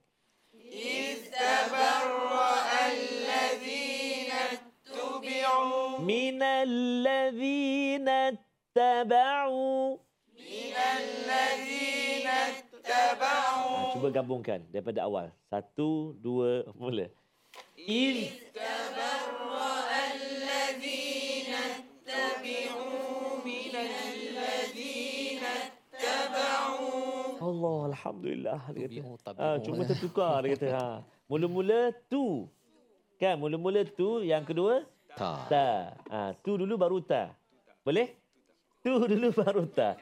من 6.00 6.42
الذين 6.42 8.09
اتبعوا 8.09 9.98
Ah, 13.72 13.92
cuba 13.94 14.09
gabungkan 14.12 14.61
daripada 14.72 15.05
awal. 15.05 15.28
Satu, 15.53 16.16
dua, 16.20 16.64
mula. 16.76 17.07
Iz 17.76 18.32
Allah 27.58 27.97
alhamdulillah 27.97 28.60
dia 28.78 29.01
kata. 29.26 29.30
Ha, 29.34 29.47
cuma 29.66 29.82
tertukar 29.89 30.45
dia 30.45 30.53
kata 30.53 30.68
ha. 30.78 30.88
Mula-mula 31.30 31.91
tu. 32.08 32.45
Kan 33.18 33.41
mula-mula 33.41 33.82
tu 33.84 34.22
yang 34.22 34.45
kedua 34.45 34.86
ta. 35.18 35.49
Ta. 35.49 35.68
Ha, 36.14 36.20
tu 36.45 36.53
dulu 36.62 36.78
baru 36.78 37.01
ta. 37.01 37.34
Boleh? 37.82 38.14
Tu 38.86 38.93
dulu 39.12 39.34
baru 39.34 39.66
ta. 39.66 39.97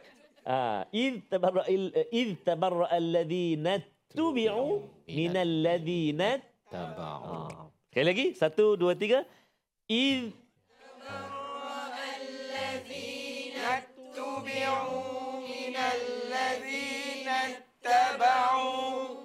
Ha, 0.46 0.86
id 0.92 1.26
tabarra 1.32 1.64
il 1.72 1.90
eh, 1.96 2.06
id 2.12 2.44
tabarra 2.46 2.92
alladhina 2.92 3.82
tubi'u 4.12 4.84
min 5.08 5.34
alladhina 5.34 6.44
tabau. 6.70 7.50
Ha. 7.50 8.04
Lagi 8.04 8.36
satu 8.36 8.76
dua 8.76 8.94
tiga. 8.94 9.24
Id 9.88 10.45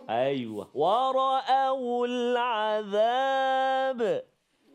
أيوة 0.09 0.69
ورأوا 0.73 1.99
العذاب 2.07 3.99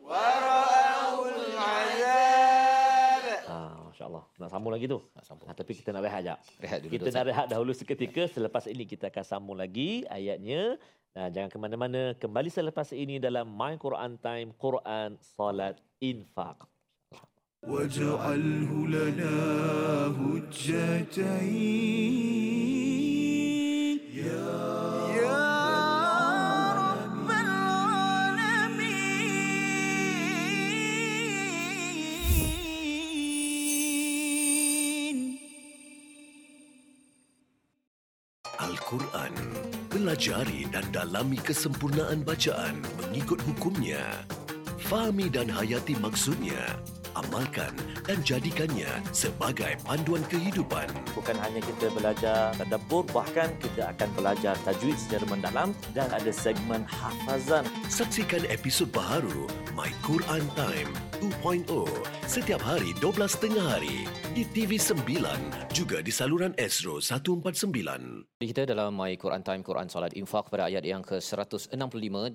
ورأوا 0.01 1.25
العذاب 1.27 3.23
ah, 3.47 3.71
Masya 3.85 4.05
Allah 4.05 4.23
Nak 4.35 4.49
sambung 4.49 4.71
lagi 4.71 4.85
tu 4.85 4.99
Nak 5.11 5.23
sambung. 5.23 5.47
ah, 5.47 5.53
Tapi 5.53 5.71
kita 5.73 5.89
nak 5.91 6.03
rehat 6.03 6.21
sekejap 6.21 6.37
Rehat 6.59 6.77
dulu. 6.81 6.91
Kita 6.91 7.05
Ustaz. 7.05 7.15
nak 7.15 7.25
rehat 7.27 7.45
dahulu 7.47 7.71
seketika 7.71 8.23
Selepas 8.27 8.63
ini 8.65 8.83
kita 8.83 9.07
akan 9.07 9.23
sambung 9.23 9.55
lagi 9.55 10.03
ayatnya 10.07 10.75
Nah, 11.11 11.27
jangan 11.27 11.51
ke 11.51 11.59
mana-mana. 11.59 12.15
Kembali 12.15 12.47
selepas 12.47 12.87
ini 12.95 13.19
dalam 13.19 13.43
My 13.43 13.75
Quran 13.75 14.15
Time, 14.15 14.55
Quran, 14.55 15.19
Salat, 15.19 15.75
Infaq. 15.99 16.63
واجعله 17.67 18.71
لنا 18.87 19.35
هجتين 20.17 21.94
Pelajari 40.16 40.64
dan 40.72 40.80
dalami 40.96 41.36
kesempurnaan 41.36 42.24
bacaan 42.24 42.80
mengikut 43.04 43.36
hukumnya. 43.44 44.00
Fahami 44.88 45.28
dan 45.28 45.44
hayati 45.44 45.92
maksudnya. 46.00 46.80
Amalkan 47.12 47.76
dan 48.08 48.24
jadikannya 48.24 48.88
sebagai 49.12 49.76
panduan 49.84 50.24
kehidupan. 50.32 50.88
Bukan 51.12 51.36
hanya 51.36 51.60
kita 51.60 51.92
belajar 51.92 52.48
tadabbur, 52.56 53.04
bahkan 53.12 53.52
kita 53.60 53.92
akan 53.92 54.08
belajar 54.16 54.56
tajwid 54.64 54.96
secara 54.96 55.28
mendalam 55.28 55.76
dan 55.92 56.08
ada 56.08 56.32
segmen 56.32 56.88
hafazan. 56.88 57.68
Saksikan 57.92 58.48
episod 58.48 58.88
baharu 58.96 59.44
My 59.76 59.92
Quran 60.00 60.48
Time 60.56 60.88
2.0 61.16 61.64
setiap 62.28 62.60
hari 62.60 62.92
12.30 63.00 63.56
hari 63.56 64.04
di 64.36 64.44
TV9 64.52 65.16
juga 65.72 66.04
di 66.04 66.12
saluran 66.12 66.52
Astro 66.60 67.00
149. 67.00 67.72
Kita 68.44 68.68
dalam 68.68 68.92
My 68.92 69.16
Quran 69.16 69.40
Time 69.40 69.64
Quran 69.64 69.88
Salat 69.88 70.12
Infak 70.12 70.52
pada 70.52 70.68
ayat 70.68 70.84
yang 70.84 71.00
ke-165 71.00 71.72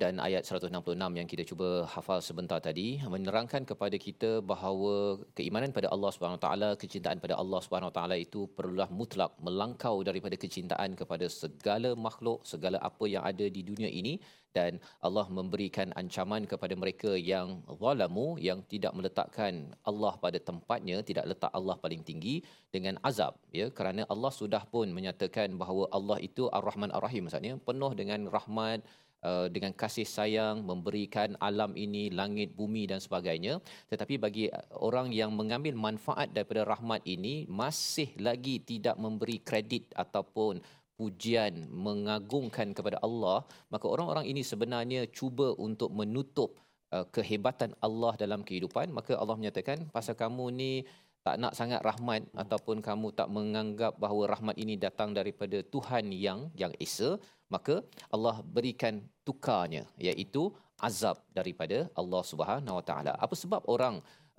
dan 0.02 0.18
ayat 0.18 0.50
166 0.50 0.98
yang 0.98 1.28
kita 1.30 1.44
cuba 1.46 1.86
hafal 1.94 2.26
sebentar 2.26 2.58
tadi 2.58 2.98
menerangkan 3.06 3.70
kepada 3.70 3.94
kita 4.02 4.42
bahawa 4.42 5.22
keimanan 5.38 5.70
pada 5.70 5.94
Allah 5.94 6.10
Subhanahu 6.10 6.42
Wa 6.42 6.46
Taala, 6.50 6.70
kecintaan 6.74 7.22
pada 7.22 7.38
Allah 7.38 7.60
Subhanahu 7.62 7.94
Wa 7.94 7.96
Taala 8.02 8.16
itu 8.18 8.50
perlulah 8.50 8.90
mutlak 8.90 9.38
melangkau 9.38 10.02
daripada 10.02 10.34
kecintaan 10.34 10.98
kepada 10.98 11.30
segala 11.30 11.94
makhluk, 11.94 12.42
segala 12.50 12.82
apa 12.82 13.06
yang 13.06 13.22
ada 13.22 13.46
di 13.46 13.62
dunia 13.62 13.92
ini 13.94 14.18
dan 14.52 14.80
Allah 15.00 15.28
memberikan 15.32 15.96
ancaman 15.96 16.44
kepada 16.44 16.76
mereka 16.76 17.16
yang 17.16 17.64
zalamu 17.80 18.36
yang 18.38 18.60
tidak 18.72 18.96
meletakkan 18.98 19.54
Allah 19.90 20.14
pada 20.24 20.40
tempatnya 20.50 20.98
tidak 21.10 21.26
letak 21.32 21.52
Allah 21.60 21.76
paling 21.84 22.02
tinggi 22.10 22.36
dengan 22.76 22.96
azab 23.10 23.36
ya. 23.60 23.68
Kerana 23.78 24.08
Allah 24.14 24.32
sudah 24.42 24.64
pun 24.74 24.88
menyatakan 24.98 25.52
bahawa 25.62 25.92
Allah 25.98 26.18
itu 26.24 26.48
Ar-Rahman 26.48 26.96
Ar-Rahim 26.96 27.28
maksudnya 27.28 27.60
penuh 27.70 27.92
dengan 28.00 28.32
rahmat 28.36 28.80
uh, 29.28 29.48
dengan 29.56 29.72
kasih 29.82 30.08
sayang 30.08 30.64
memberikan 30.70 31.36
alam 31.44 31.76
ini 31.76 32.04
langit 32.20 32.56
bumi 32.60 32.88
dan 32.92 33.04
sebagainya. 33.04 33.60
Tetapi 33.92 34.16
bagi 34.26 34.46
uh, 34.48 34.64
orang 34.88 35.12
yang 35.12 35.36
mengambil 35.40 35.76
manfaat 35.88 36.32
daripada 36.32 36.64
rahmat 36.64 37.04
ini 37.04 37.46
masih 37.52 38.10
lagi 38.28 38.64
tidak 38.72 38.96
memberi 38.96 39.38
kredit 39.44 39.92
ataupun 39.94 40.64
pujian 41.02 41.66
mengagungkan 41.86 42.78
kepada 42.78 43.02
Allah 43.02 43.42
maka 43.74 43.90
orang-orang 43.90 44.30
ini 44.30 44.46
sebenarnya 44.46 45.10
cuba 45.10 45.50
untuk 45.58 45.90
menutup 45.90 46.54
uh, 46.96 47.06
kehebatan 47.16 47.72
Allah 47.88 48.14
dalam 48.24 48.42
kehidupan 48.48 48.88
maka 48.98 49.14
Allah 49.22 49.36
menyatakan 49.39 49.88
pasal 49.96 50.16
kamu 50.24 50.46
ni 50.62 50.74
tak 51.22 51.38
nak 51.42 51.54
sangat 51.60 51.82
rahmat 51.86 52.26
ataupun 52.44 52.78
kamu 52.88 53.08
tak 53.20 53.30
menganggap 53.30 53.94
bahawa 54.04 54.24
rahmat 54.34 54.56
ini 54.64 54.76
datang 54.86 55.14
daripada 55.20 55.58
Tuhan 55.74 56.10
yang 56.26 56.50
yang 56.62 56.74
esa 56.86 57.10
maka 57.56 57.76
Allah 58.16 58.36
berikan 58.56 58.96
tukarnya 59.28 59.84
iaitu 60.08 60.50
azab 60.82 61.22
daripada 61.38 61.78
Allah 62.02 62.24
Subhanahu 62.32 62.78
Wa 62.80 62.86
Taala. 62.89 63.14
Apa 63.26 63.36
sebab 63.38 63.62
orang 63.70 63.96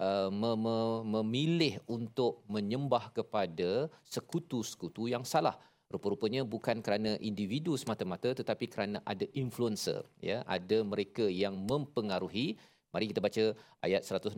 uh, 0.06 0.28
me- 0.40 0.58
me- 0.64 1.02
memilih 1.14 1.74
untuk 1.86 2.42
menyembah 2.50 3.14
kepada 3.18 3.86
sekutu-sekutu 4.02 5.06
yang 5.14 5.22
salah 5.22 5.54
rupa-rupanya 5.92 6.42
bukan 6.44 6.80
kerana 6.80 7.14
individu 7.20 7.76
semata-mata 7.76 8.32
tetapi 8.32 8.64
kerana 8.66 8.98
ada 9.04 9.26
influencer 9.36 10.00
ya 10.20 10.40
ada 10.48 10.78
mereka 10.82 11.24
yang 11.28 11.54
mempengaruhi 11.54 12.56
mari 12.92 13.08
kita 13.08 13.20
baca 13.20 13.44
ayat 13.80 14.02
166 14.04 14.36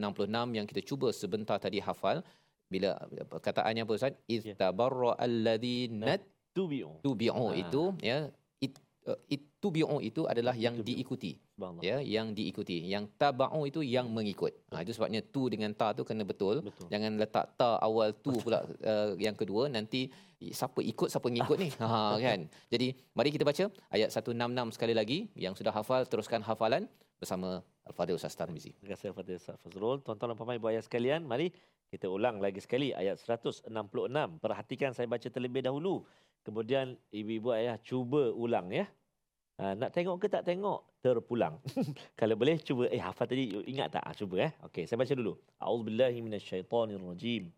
yang 0.53 0.67
kita 0.67 0.83
cuba 0.83 1.09
sebentar 1.11 1.57
tadi 1.59 1.79
hafal 1.79 2.23
bila 2.67 2.91
perkataannya 3.31 3.83
apa 3.87 3.93
ustaz 3.95 4.15
Ya. 4.27 4.55
istabarra 4.55 5.15
alladhina 5.17 6.19
Tubi'u. 6.55 7.03
tubi'u 7.03 7.47
Ah. 7.51 7.55
itu 7.55 7.83
ya 8.01 8.19
it, 8.61 8.75
uh, 9.07 9.19
itubi'u 9.65 9.97
itu 10.05 10.29
adalah 10.29 10.53
yang 10.53 10.77
Tubi'u. 10.77 10.89
diikuti 10.93 11.33
ya 11.81 11.97
yang 12.05 12.37
diikuti 12.37 12.85
yang 12.85 13.09
taba'u 13.17 13.65
itu 13.65 13.81
yang 13.81 14.13
mengikut 14.13 14.53
ha, 14.69 14.85
itu 14.85 14.93
sebabnya 14.93 15.25
tu 15.25 15.49
dengan 15.49 15.73
ta 15.73 15.97
tu 15.97 16.05
kena 16.05 16.21
betul 16.29 16.61
Betul. 16.61 16.93
jangan 16.93 17.17
letak 17.17 17.57
ta 17.57 17.81
awal 17.81 18.13
tu 18.13 18.37
pula 18.45 18.61
uh, 18.85 19.17
yang 19.17 19.33
kedua 19.33 19.73
nanti 19.73 20.13
siapa 20.37 20.85
ikut 20.85 21.09
siapa 21.09 21.25
ngikut 21.33 21.57
ni 21.57 21.73
ha 21.81 22.21
kan 22.21 22.45
jadi 22.69 22.93
mari 23.17 23.33
kita 23.33 23.49
baca 23.49 23.65
ayat 23.89 24.13
166 24.13 24.77
sekali 24.77 24.93
lagi 25.01 25.19
yang 25.33 25.57
sudah 25.57 25.73
hafal 25.73 26.05
teruskan 26.05 26.45
hafalan 26.45 26.85
bersama 27.17 27.65
Al-Fadhil 27.89 28.21
Ustaz 28.21 28.37
Tarmizi 28.37 28.77
Terima 28.77 28.93
kasih 28.93 29.17
kepada 29.17 29.33
Ustaz 29.33 29.57
Fazrul. 29.65 29.97
Tuan-tuan 30.05 30.33
dan 30.33 30.37
puan-puan 30.37 30.61
ibu 30.61 30.69
ayah 30.73 30.83
sekalian, 30.85 31.25
mari 31.25 31.53
kita 31.93 32.09
ulang 32.09 32.41
lagi 32.41 32.61
sekali 32.61 32.97
ayat 32.97 33.21
166. 33.21 33.69
Perhatikan 34.41 34.91
saya 34.97 35.07
baca 35.09 35.29
terlebih 35.29 35.63
dahulu. 35.65 36.05
Kemudian 36.45 36.97
ibu-ibu 37.13 37.55
ayah 37.57 37.77
cuba 37.81 38.33
ulang 38.33 38.69
ya. 38.73 38.85
Ha, 39.60 39.76
nak 39.76 39.92
tengok 39.92 40.24
ke 40.24 40.28
tak 40.32 40.48
tengok? 40.48 41.04
Terpulang. 41.04 41.60
Kalau 42.20 42.36
boleh 42.40 42.56
cuba 42.64 42.88
eh 42.88 43.00
hafal 43.00 43.28
tadi 43.28 43.52
ingat 43.68 43.92
tak? 43.92 44.04
Ha, 44.08 44.16
cuba 44.16 44.48
eh. 44.48 44.52
Okey, 44.64 44.88
saya 44.88 44.96
baca 44.96 45.12
dulu. 45.12 45.36
A'udzubillahi 45.60 46.18
minasyaitonirrajim. 46.24 47.52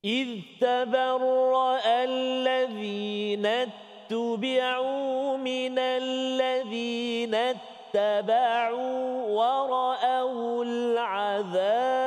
إذ 0.00 0.56
تبرأ 0.56 1.84
الذين 1.84 3.46
اتبعوا 3.46 5.36
من 5.36 5.76
الذين 5.78 7.34
اتبعوا 7.34 9.04
ورأوا 9.28 10.64
العذاب 10.64 12.00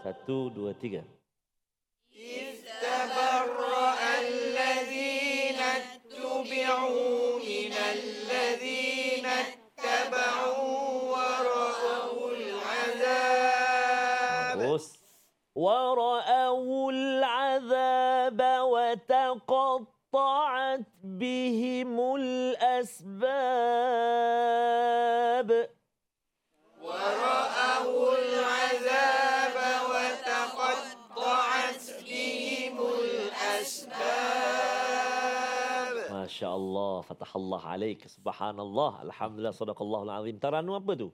satu 0.00 0.48
dua 0.56 0.72
tiga 0.72 1.04
رجعوا 6.67 7.39
من 7.39 7.71
الذين 7.73 9.25
اتبعوا 9.25 10.67
ورأوا 15.55 16.91
العذاب 16.91 18.41
وتقطعت 19.41 19.99
بهم 21.03 22.15
الأسباب. 22.15 23.07
Masya 36.37 36.53
Allah, 36.53 37.01
fatah 37.01 37.31
Allah 37.33 37.61
alaik, 37.65 38.05
subhanallah, 38.05 39.01
alhamdulillah, 39.09 39.57
sadaqallahul 39.57 40.13
azim. 40.21 40.37
Taranum 40.37 40.77
apa 40.77 40.93
tu? 40.93 41.09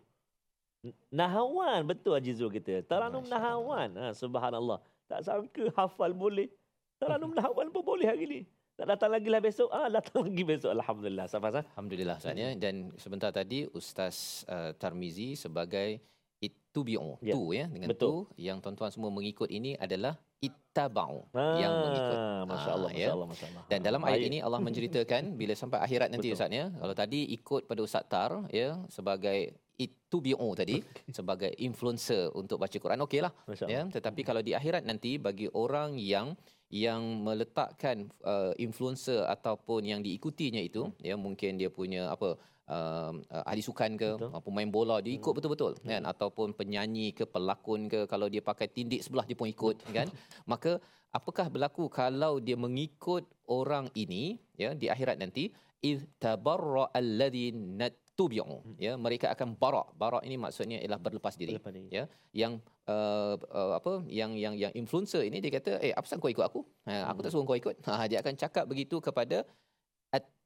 Nahawan, 1.16 1.88
betul 1.88 2.20
Haji 2.20 2.36
Zul 2.36 2.52
kita. 2.52 2.84
Taranum 2.84 3.24
Masya 3.24 3.32
Nahawan, 3.32 3.90
ha, 3.96 4.06
subhanallah. 4.12 4.84
Tak 5.08 5.24
sangka 5.24 5.72
hafal 5.80 6.12
boleh. 6.12 6.52
Taranum 7.00 7.32
Nahawan 7.32 7.72
pun 7.72 7.88
boleh 7.88 8.04
hari 8.04 8.28
ni. 8.28 8.40
Tak 8.76 8.84
datang 8.84 9.16
lagi 9.16 9.32
lah 9.32 9.40
besok, 9.40 9.72
ah 9.72 9.88
datang 9.88 10.24
lagi 10.28 10.44
besok. 10.44 10.76
Alhamdulillah, 10.76 11.32
Safas. 11.32 11.56
ah. 11.56 11.64
Alhamdulillah 11.72 12.20
Ustaz 12.20 12.36
ya. 12.36 12.52
Dan 12.60 12.92
sebentar 13.00 13.32
tadi 13.32 13.64
Ustaz 13.72 14.44
uh, 14.52 14.76
Tarmizi 14.76 15.40
sebagai 15.40 16.04
ittubi'u. 16.44 17.16
Ya, 17.24 17.32
Tu 17.32 17.44
ya 17.56 17.72
dengan 17.72 17.96
betul. 17.96 18.28
tu 18.28 18.36
yang 18.36 18.60
tuan-tuan 18.60 18.92
semua 18.92 19.08
mengikut 19.08 19.48
ini 19.48 19.80
adalah 19.80 20.20
ittaba'u 20.44 21.24
yang 21.56 21.72
mengikut. 21.72 22.18
Ah, 22.20 22.44
Masya 22.44 22.72
Allah, 22.76 22.92
Ah, 22.92 22.94
Masya 22.94 23.08
ya. 23.08 23.12
Allah, 23.16 23.28
Masya 23.32 23.46
Allah. 23.48 23.64
Dan 23.72 23.80
dalam 23.80 24.02
ayat 24.04 24.20
Baik. 24.20 24.30
ini 24.30 24.38
Allah 24.44 24.60
menceritakan 24.68 25.24
bila 25.40 25.54
sampai 25.56 25.80
akhirat 25.80 26.12
nanti 26.12 26.28
Betul. 26.28 26.38
Ustaz 26.38 26.52
ya. 26.52 26.66
Kalau 26.68 26.94
tadi 26.94 27.20
ikut 27.32 27.62
pada 27.64 27.82
Ustaz 27.82 28.04
Tar 28.12 28.32
ya 28.52 28.76
sebagai 28.92 29.56
ittubi'u 29.74 30.54
tadi 30.54 30.84
sebagai 31.18 31.50
influencer 31.58 32.30
untuk 32.38 32.62
baca 32.62 32.78
Quran 32.78 33.02
okeylah 33.02 33.34
Masya 33.50 33.66
ya 33.66 33.82
tetapi 33.90 34.22
kalau 34.22 34.46
di 34.46 34.54
akhirat 34.54 34.86
nanti 34.86 35.18
bagi 35.18 35.50
orang 35.50 35.98
yang 35.98 36.38
yang 36.70 37.02
meletakkan 37.22 38.10
uh, 38.22 38.54
influencer 38.58 39.26
ataupun 39.26 39.82
yang 39.86 40.02
diikutinya 40.06 40.62
itu 40.62 40.94
ya 41.02 41.18
mungkin 41.18 41.58
dia 41.58 41.74
punya 41.74 42.10
apa 42.10 42.38
uh, 42.70 43.12
uh, 43.36 43.44
ahli 43.50 43.64
sukan 43.64 43.92
ke 44.00 44.10
Betul. 44.16 44.30
uh, 44.32 44.42
pemain 44.44 44.70
bola 44.70 44.96
dia 45.04 45.14
ikut 45.20 45.34
betul-betul 45.36 45.74
kan? 45.84 46.04
Ataupun 46.08 46.56
penyanyi 46.56 47.12
ke 47.18 47.26
pelakon 47.28 47.92
ke 47.92 48.06
kalau 48.08 48.28
dia 48.32 48.44
pakai 48.44 48.68
tindik 48.72 49.04
sebelah 49.04 49.26
dia 49.28 49.36
pun 49.36 49.50
ikut 49.50 49.84
kan? 49.92 50.08
Maka 50.52 50.80
apakah 51.12 51.48
berlaku 51.52 51.88
kalau 51.92 52.40
dia 52.40 52.56
mengikut 52.56 53.28
orang 53.50 53.88
ini 53.98 54.40
ya 54.56 54.72
di 54.78 54.88
akhirat 54.88 55.20
nanti? 55.20 55.52
Iz 55.84 56.08
tabarra 56.16 56.88
alladhi 56.96 57.52
natubi'u 57.52 58.80
ya 58.80 58.96
mereka 58.96 59.36
akan 59.36 59.60
barak. 59.60 59.92
Barak 60.00 60.24
ini 60.24 60.40
maksudnya 60.40 60.80
ialah 60.80 60.96
berlepas 60.96 61.36
diri 61.36 61.60
Lepas 61.60 61.76
ni. 61.76 61.92
ya. 61.92 62.08
Yang 62.32 62.64
uh, 62.88 63.36
uh, 63.52 63.76
apa 63.76 64.08
yang 64.08 64.32
yang 64.40 64.56
yang 64.56 64.72
influencer 64.80 65.28
ini 65.28 65.44
dia 65.44 65.52
kata 65.52 65.84
eh 65.84 65.92
apa 65.92 66.08
pasal 66.08 66.24
kau 66.24 66.32
ikut 66.32 66.46
aku? 66.48 66.64
Ha, 66.88 67.12
aku 67.12 67.20
tak 67.20 67.32
suruh 67.36 67.44
kau 67.44 67.60
ikut. 67.60 67.76
Ha, 67.88 68.08
dia 68.08 68.24
akan 68.24 68.32
cakap 68.40 68.64
begitu 68.72 69.04
kepada 69.04 69.44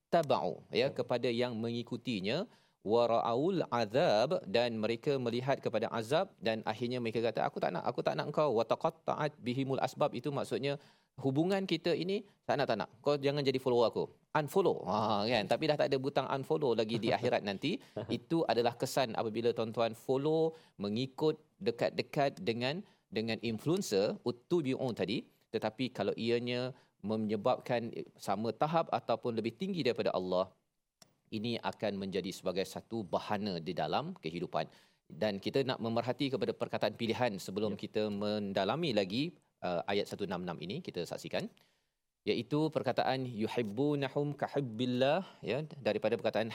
attaba'u 0.07 0.63
ya 0.71 0.87
kepada 0.99 1.27
yang 1.27 1.53
mengikutinya. 1.59 2.47
Wara'ul 2.87 3.67
azab 3.67 4.39
dan 4.47 4.79
mereka 4.79 5.19
melihat 5.19 5.59
kepada 5.59 5.91
azab 5.91 6.31
dan 6.39 6.63
akhirnya 6.63 7.03
mereka 7.03 7.19
kata 7.19 7.43
aku 7.43 7.59
tak 7.59 7.75
nak 7.75 7.83
aku 7.83 7.99
tak 7.99 8.15
nak 8.15 8.31
engkau 8.31 8.55
wataqatta'at 8.55 9.35
bihimul 9.43 9.81
asbab 9.83 10.15
itu 10.15 10.31
maksudnya 10.31 10.79
hubungan 11.19 11.67
kita 11.67 11.91
ini 11.91 12.23
tak 12.47 12.55
nak 12.55 12.67
tak 12.71 12.77
nak. 12.79 12.89
Kau 13.03 13.19
jangan 13.19 13.43
jadi 13.43 13.59
follower 13.59 13.91
aku. 13.91 14.03
Unfollow. 14.39 14.87
Ha 14.87 15.27
kan? 15.27 15.43
Tapi 15.51 15.63
dah 15.67 15.75
tak 15.75 15.91
ada 15.91 15.97
butang 15.99 16.31
unfollow 16.31 16.71
lagi 16.79 16.95
di 16.95 17.11
akhirat 17.11 17.43
nanti. 17.43 17.75
Itu 18.17 18.47
adalah 18.47 18.79
kesan 18.79 19.19
apabila 19.19 19.51
tuan-tuan 19.51 19.91
follow 19.91 20.55
mengikut 20.79 21.35
dekat-dekat 21.59 22.39
dengan 22.39 22.79
dengan 23.11 23.35
influencer 23.43 24.15
utubiun 24.23 24.95
tadi. 24.95 25.27
Tetapi 25.51 25.91
kalau 25.91 26.15
ianya 26.15 26.71
menyebabkan 27.11 27.81
sama 28.27 28.49
tahap 28.61 28.85
ataupun 28.99 29.31
lebih 29.39 29.53
tinggi 29.61 29.81
daripada 29.87 30.11
Allah 30.19 30.45
ini 31.37 31.53
akan 31.71 31.93
menjadi 32.03 32.31
sebagai 32.39 32.65
satu 32.73 33.03
bahana 33.13 33.53
di 33.67 33.73
dalam 33.81 34.05
kehidupan 34.23 34.65
dan 35.21 35.39
kita 35.45 35.63
nak 35.69 35.79
memerhati 35.85 36.27
kepada 36.33 36.51
perkataan 36.61 36.95
pilihan 37.01 37.31
sebelum 37.45 37.73
Ya. 37.75 37.79
kita 37.83 38.03
mendalami 38.23 38.91
lagi 38.99 39.23
uh, 39.67 39.81
ayat 39.91 40.05
166 40.11 40.65
ini 40.65 40.77
kita 40.87 41.01
saksikan 41.11 41.47
iaitu 42.27 42.59
perkataan 42.75 43.23
yuhibbunahum 43.43 44.35
kahubbillah 44.41 45.23
ya 45.51 45.63
daripada 45.87 46.19
perkataan 46.19 46.51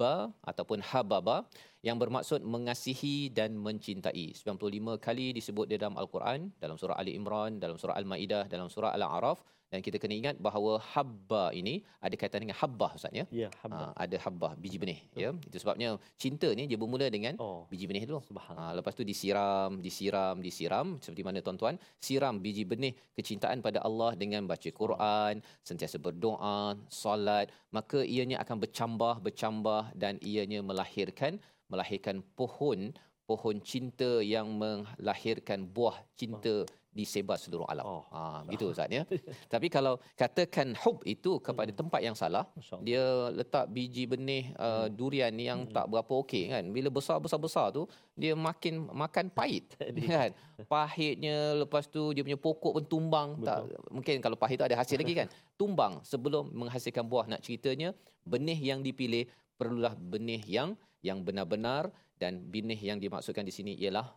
habba 0.00 0.32
ataupun 0.50 0.80
hababa 0.80 1.44
yang 1.84 2.00
bermaksud 2.00 2.40
mengasihi 2.54 3.28
dan 3.28 3.52
mencintai. 3.66 4.32
95 4.32 4.96
kali 5.06 5.36
disebut 5.36 5.68
di 5.68 5.76
dalam 5.76 5.96
al-Quran 6.00 6.48
dalam 6.56 6.76
surah 6.80 6.96
Ali 6.96 7.12
Imran 7.20 7.60
dalam 7.60 7.76
surah 7.76 7.96
Al-Maidah 8.00 8.48
dalam 8.48 8.72
surah 8.72 8.96
Al-A'raf. 8.96 9.44
Dan 9.70 9.86
kita 9.86 10.02
kena 10.02 10.14
ingat 10.18 10.36
bahawa 10.42 10.82
habba 10.82 11.54
ini 11.54 11.86
ada 12.02 12.10
kaitan 12.18 12.42
dengan 12.42 12.58
habbah 12.58 12.90
ustaz 12.98 13.14
ya? 13.14 13.22
Ya, 13.30 13.48
Hamdan. 13.62 13.94
Ha, 13.94 14.02
ada 14.04 14.16
habbah 14.18 14.52
biji 14.58 14.82
benih 14.82 14.98
ya? 15.14 15.30
Itu 15.46 15.62
sebabnya 15.62 15.94
cinta 16.18 16.50
ni 16.58 16.66
dia 16.66 16.74
bermula 16.74 17.06
dengan 17.06 17.38
Oh, 17.38 17.70
biji 17.70 17.86
benih 17.86 18.02
dulu. 18.02 18.18
Ha, 18.34 18.74
lepas 18.74 18.98
tu 18.98 19.06
disiram, 19.06 19.78
disiram, 19.78 20.42
disiram. 20.42 20.98
Seperti 20.98 21.22
mana 21.22 21.38
tuan-tuan? 21.38 21.78
Siram 22.02 22.42
biji 22.42 22.66
benih 22.66 22.98
kecintaan 23.14 23.62
pada 23.62 23.78
Allah 23.86 24.18
dengan 24.18 24.42
baca 24.50 24.70
Quran, 24.74 25.38
sentiasa 25.62 26.02
berdoa, 26.02 26.74
solat, 26.90 27.54
maka 27.70 28.02
ianya 28.02 28.42
akan 28.42 28.66
bercambah, 28.66 29.22
bercambah 29.22 29.89
dan 29.94 30.16
ianya 30.22 30.60
melahirkan 30.60 31.38
melahirkan 31.70 32.22
pohon 32.34 32.90
pohon 33.30 33.62
cinta 33.62 34.18
yang 34.26 34.50
melahirkan 34.58 35.62
buah 35.62 36.02
cinta 36.18 36.66
disebar 36.90 37.38
seluruh 37.38 37.62
alam. 37.70 37.86
Oh, 37.86 38.04
ha, 38.10 38.42
gitu 38.50 38.74
Ustaz 38.74 38.90
ya. 38.90 39.06
Tapi 39.52 39.70
kalau 39.70 40.02
katakan 40.18 40.74
hub 40.82 40.98
itu 41.06 41.38
kepada 41.38 41.70
tempat 41.70 42.02
yang 42.02 42.18
salah, 42.18 42.50
dia 42.82 43.30
letak 43.30 43.70
biji 43.70 44.10
benih 44.10 44.50
uh, 44.58 44.90
durian 44.90 45.30
ni 45.30 45.46
yang 45.46 45.70
tak 45.70 45.86
berapa 45.86 46.10
okey 46.26 46.50
kan. 46.50 46.66
Bila 46.74 46.90
besar 46.90 47.22
besar 47.22 47.38
besar 47.38 47.70
tu 47.70 47.86
dia 48.18 48.34
makin 48.34 48.90
makan 48.90 49.30
pahit 49.30 49.70
kan. 50.10 50.34
Pahitnya 50.66 51.62
lepas 51.62 51.86
tu 51.86 52.10
dia 52.10 52.26
punya 52.26 52.38
pokok 52.38 52.82
pun 52.82 52.84
tumbang 52.84 53.38
tak 53.46 53.70
mungkin 53.94 54.18
kalau 54.18 54.34
pahit 54.34 54.58
tu 54.58 54.66
ada 54.66 54.74
hasil 54.74 54.98
lagi 54.98 55.14
kan. 55.14 55.30
Tumbang 55.60 56.02
sebelum 56.02 56.50
menghasilkan 56.50 57.06
buah 57.06 57.30
nak 57.30 57.46
ceritanya 57.46 57.94
benih 58.26 58.58
yang 58.58 58.82
dipilih 58.82 59.30
perlulah 59.60 59.92
benih 60.12 60.40
yang 60.48 60.70
yang 61.04 61.20
benar-benar 61.20 61.92
dan 62.16 62.40
benih 62.48 62.80
yang 62.80 62.96
dimaksudkan 62.96 63.44
di 63.44 63.52
sini 63.52 63.72
ialah 63.76 64.08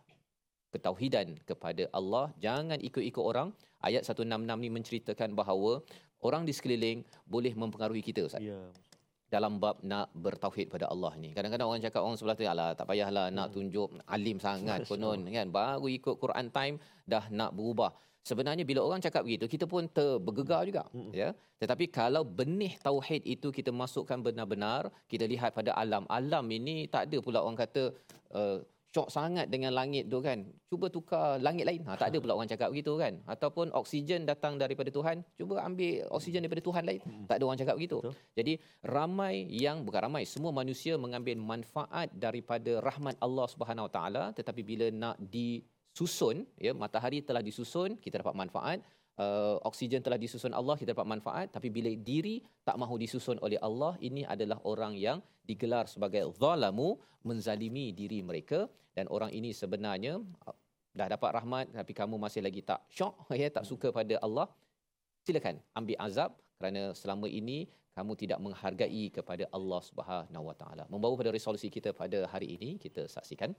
ketauhidan 0.72 1.38
kepada 1.44 1.86
Allah 1.92 2.32
jangan 2.40 2.80
ikut-ikut 2.80 3.22
orang 3.22 3.48
ayat 3.80 4.02
166 4.02 4.24
ni 4.58 4.68
menceritakan 4.72 5.30
bahawa 5.32 5.84
orang 6.20 6.42
di 6.42 6.52
sekeliling 6.56 6.98
boleh 7.28 7.52
mempengaruhi 7.54 8.02
kita 8.02 8.26
ustaz 8.26 8.42
Ya. 8.42 8.58
dalam 9.30 9.58
bab 9.58 9.82
nak 9.82 10.14
bertauhid 10.14 10.70
pada 10.70 10.86
Allah 10.86 11.10
ni. 11.18 11.34
Kadang-kadang 11.34 11.66
orang 11.66 11.82
cakap 11.82 12.00
orang 12.06 12.14
sebelah 12.14 12.36
tu 12.38 12.46
alah 12.46 12.70
tak 12.72 12.86
payahlah 12.86 13.26
nak 13.30 13.50
Hmm. 13.50 13.54
tunjuk 13.56 13.88
alim 14.06 14.38
sangat 14.38 14.86
konon 14.86 15.20
kan 15.36 15.46
baru 15.50 15.86
ikut 15.90 16.14
Quran 16.16 16.46
time 16.50 16.76
dah 17.02 17.24
nak 17.30 17.50
berubah. 17.50 17.90
Sebenarnya 18.24 18.64
bila 18.64 18.80
orang 18.88 19.04
cakap 19.04 19.22
begitu 19.28 19.44
kita 19.54 19.64
pun 19.72 19.84
terbergegar 19.96 20.64
juga 20.68 20.82
Mm-mm. 20.96 21.12
ya. 21.12 21.28
Tetapi 21.60 21.84
kalau 21.98 22.24
benih 22.24 22.74
tauhid 22.80 23.22
itu 23.34 23.52
kita 23.52 23.68
masukkan 23.68 24.16
benar-benar 24.26 24.88
kita 25.12 25.28
lihat 25.32 25.52
pada 25.58 25.76
alam. 25.82 26.08
Alam 26.08 26.48
ini 26.58 26.88
tak 26.94 27.12
ada 27.12 27.18
pula 27.20 27.44
orang 27.44 27.60
kata 27.60 27.92
uh, 28.32 28.58
syok 28.94 29.10
sangat 29.10 29.46
dengan 29.50 29.74
langit 29.74 30.06
tu 30.06 30.22
kan. 30.22 30.38
Cuba 30.70 30.86
tukar 30.86 31.42
langit 31.42 31.66
lain. 31.66 31.82
Ha, 31.82 31.98
tak 31.98 32.14
ada 32.14 32.18
pula 32.22 32.32
orang 32.38 32.46
cakap 32.46 32.70
begitu 32.70 32.94
kan. 33.02 33.18
Ataupun 33.26 33.74
oksigen 33.74 34.22
datang 34.30 34.54
daripada 34.62 34.88
Tuhan, 34.94 35.26
cuba 35.34 35.58
ambil 35.66 36.06
oksigen 36.14 36.40
daripada 36.46 36.62
Tuhan 36.62 36.84
lain. 36.86 37.00
Tak 37.26 37.36
ada 37.36 37.44
orang 37.44 37.58
cakap 37.58 37.74
begitu. 37.74 37.98
Betul. 37.98 38.14
Jadi 38.38 38.52
ramai 38.86 39.50
yang 39.50 39.82
bukan 39.82 40.00
ramai, 40.06 40.22
semua 40.24 40.54
manusia 40.54 40.94
mengambil 40.94 41.34
manfaat 41.36 42.08
daripada 42.14 42.78
rahmat 42.78 43.18
Allah 43.18 43.46
Subhanahu 43.50 43.90
Wa 43.90 43.92
Taala 43.92 44.24
tetapi 44.38 44.62
bila 44.62 44.86
nak 44.94 45.18
disusun 45.94 46.42
ya 46.58 46.74
matahari 46.74 47.22
telah 47.22 47.38
disusun 47.38 47.94
kita 48.02 48.18
dapat 48.18 48.34
manfaat. 48.34 48.78
Uh, 49.14 49.62
oksigen 49.62 50.02
telah 50.02 50.18
disusun 50.18 50.50
Allah 50.50 50.74
kita 50.74 50.90
dapat 50.90 51.06
manfaat. 51.06 51.46
Tapi 51.54 51.70
bila 51.70 51.86
diri 51.94 52.42
tak 52.66 52.74
mahu 52.82 52.98
disusun 52.98 53.38
oleh 53.46 53.58
Allah 53.62 53.94
ini 54.02 54.26
adalah 54.26 54.58
orang 54.66 54.98
yang 54.98 55.22
digelar 55.46 55.86
sebagai 55.86 56.26
zalamu 56.34 56.98
menzalimi 57.22 57.94
diri 57.94 58.26
mereka. 58.26 58.66
Dan 58.90 59.06
orang 59.06 59.30
ini 59.30 59.54
sebenarnya 59.54 60.18
uh, 60.18 60.56
dah 60.98 61.06
dapat 61.14 61.30
rahmat 61.38 61.64
tapi 61.78 61.92
kamu 61.94 62.18
masih 62.18 62.42
lagi 62.42 62.62
tak 62.66 62.82
syok 62.90 63.14
ya 63.42 63.48
tak 63.54 63.62
suka 63.70 63.94
pada 63.94 64.18
Allah 64.26 64.50
silakan 65.22 65.62
ambil 65.78 65.98
azab. 66.02 66.30
Kerana 66.58 66.82
selama 66.90 67.30
ini 67.30 67.70
kamu 67.94 68.12
tidak 68.18 68.38
menghargai 68.42 69.04
kepada 69.14 69.46
Allah 69.54 69.78
Subhanahu 69.78 70.44
Wa 70.50 70.56
Taala. 70.58 70.84
Membawa 70.90 71.14
pada 71.14 71.30
resolusi 71.30 71.70
kita 71.70 71.94
pada 71.94 72.26
hari 72.26 72.58
ini 72.58 72.82
kita 72.82 73.06
saksikan 73.06 73.54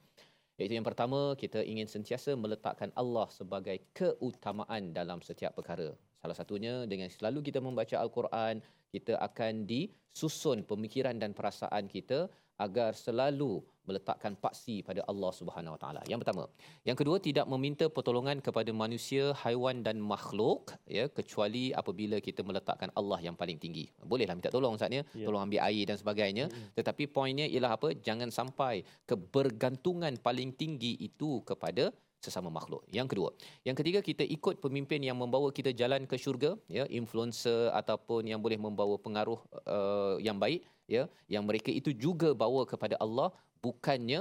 iaitu 0.55 0.79
yang 0.79 0.87
pertama 0.87 1.35
kita 1.35 1.59
ingin 1.63 1.87
sentiasa 1.87 2.31
meletakkan 2.39 2.91
Allah 2.95 3.27
sebagai 3.27 3.75
keutamaan 3.91 4.95
dalam 4.95 5.19
setiap 5.19 5.55
perkara. 5.55 5.91
Salah 6.23 6.37
satunya 6.37 6.87
dengan 6.89 7.11
selalu 7.11 7.43
kita 7.45 7.59
membaca 7.59 7.95
al-Quran, 7.99 8.63
kita 8.89 9.19
akan 9.19 9.67
disusun 9.67 10.63
pemikiran 10.63 11.19
dan 11.19 11.35
perasaan 11.35 11.91
kita 11.91 12.31
agar 12.55 12.95
selalu 12.95 13.59
meletakkan 13.89 14.33
paksi 14.35 14.81
pada 14.87 15.01
Allah 15.11 15.31
Subhanahu 15.39 15.75
Wa 15.75 15.81
Taala. 15.83 16.01
Yang 16.11 16.19
pertama. 16.25 16.43
Yang 16.87 16.97
kedua 17.01 17.17
tidak 17.27 17.45
meminta 17.53 17.85
pertolongan 17.87 18.37
kepada 18.41 18.71
manusia, 18.73 19.33
haiwan 19.43 19.85
dan 19.87 19.97
makhluk 20.01 20.73
ya 20.89 21.05
kecuali 21.07 21.73
apabila 21.81 22.17
kita 22.27 22.41
meletakkan 22.41 22.89
Allah 22.99 23.19
yang 23.21 23.37
paling 23.41 23.57
tinggi. 23.61 23.85
Bolehlah 24.01 24.35
minta 24.37 24.51
tolong 24.53 24.75
saatnya, 24.81 25.03
Ya. 25.13 25.25
tolong 25.29 25.41
ambil 25.45 25.61
air 25.69 25.83
dan 25.89 25.97
sebagainya. 26.01 26.45
Tetapi 26.77 27.03
poinnya 27.09 27.45
ialah 27.45 27.77
apa? 27.77 27.93
Jangan 28.07 28.29
sampai 28.33 28.81
kebergantungan 29.09 30.13
paling 30.21 30.51
tinggi 30.57 30.97
itu 30.99 31.41
kepada 31.45 31.93
sesama 32.25 32.49
makhluk. 32.49 32.81
Yang 32.89 33.07
kedua, 33.13 33.29
yang 33.67 33.77
ketiga 33.77 33.99
kita 34.01 34.23
ikut 34.25 34.57
pemimpin 34.65 34.97
yang 35.05 35.13
membawa 35.13 35.53
kita 35.53 35.69
jalan 35.81 36.09
ke 36.09 36.17
syurga, 36.17 36.57
ya, 36.65 36.89
influencer 36.89 37.69
ataupun 37.69 38.25
yang 38.25 38.41
boleh 38.41 38.57
membawa 38.57 38.97
pengaruh 38.97 39.37
uh, 39.69 40.17
yang 40.17 40.37
baik, 40.41 40.65
ya, 40.89 41.05
yang 41.29 41.45
mereka 41.45 41.69
itu 41.69 41.93
juga 41.93 42.33
bawa 42.33 42.65
kepada 42.65 42.97
Allah, 42.97 43.29
bukannya 43.65 44.19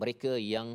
mereka 0.00 0.32
yang 0.54 0.68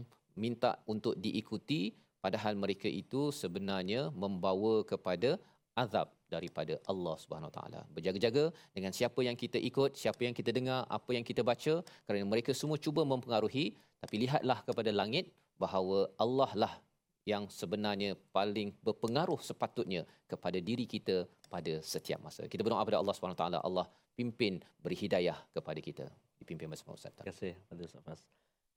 minta 0.43 0.71
untuk 0.93 1.13
diikuti 1.23 1.81
padahal 2.23 2.53
mereka 2.63 2.87
itu 3.01 3.21
sebenarnya 3.41 4.01
membawa 4.23 4.73
kepada 4.91 5.41
azab 5.83 6.07
daripada 6.33 6.73
Allah 6.91 7.15
Subhanahu 7.21 7.49
Wa 7.51 7.55
Taala. 7.57 7.81
Berjaga-jaga 7.95 8.43
dengan 8.75 8.91
siapa 8.97 9.19
yang 9.27 9.35
kita 9.43 9.57
ikut, 9.69 9.97
siapa 10.01 10.21
yang 10.27 10.35
kita 10.39 10.51
dengar, 10.57 10.79
apa 10.97 11.11
yang 11.15 11.25
kita 11.29 11.41
baca 11.51 11.73
kerana 12.05 12.25
mereka 12.33 12.51
semua 12.61 12.77
cuba 12.85 13.01
mempengaruhi 13.11 13.65
tapi 14.03 14.15
lihatlah 14.23 14.59
kepada 14.67 14.91
langit 15.01 15.25
bahawa 15.63 16.09
Allah 16.23 16.51
lah 16.63 16.73
yang 17.31 17.45
sebenarnya 17.59 18.17
paling 18.37 18.73
berpengaruh 18.81 19.37
sepatutnya 19.49 20.01
kepada 20.31 20.57
diri 20.57 20.85
kita 20.93 21.29
pada 21.53 21.73
setiap 21.93 22.19
masa. 22.25 22.49
Kita 22.51 22.61
berdoa 22.65 22.81
kepada 22.81 22.99
Allah 23.01 23.15
Subhanahu 23.17 23.37
Wa 23.37 23.43
Taala, 23.43 23.59
Allah 23.61 23.85
pimpin 24.17 24.57
beri 24.81 24.97
hidayah 25.03 25.37
kepada 25.53 25.79
kita. 25.87 26.05
بمس 26.49 26.89
موسات 26.89 27.13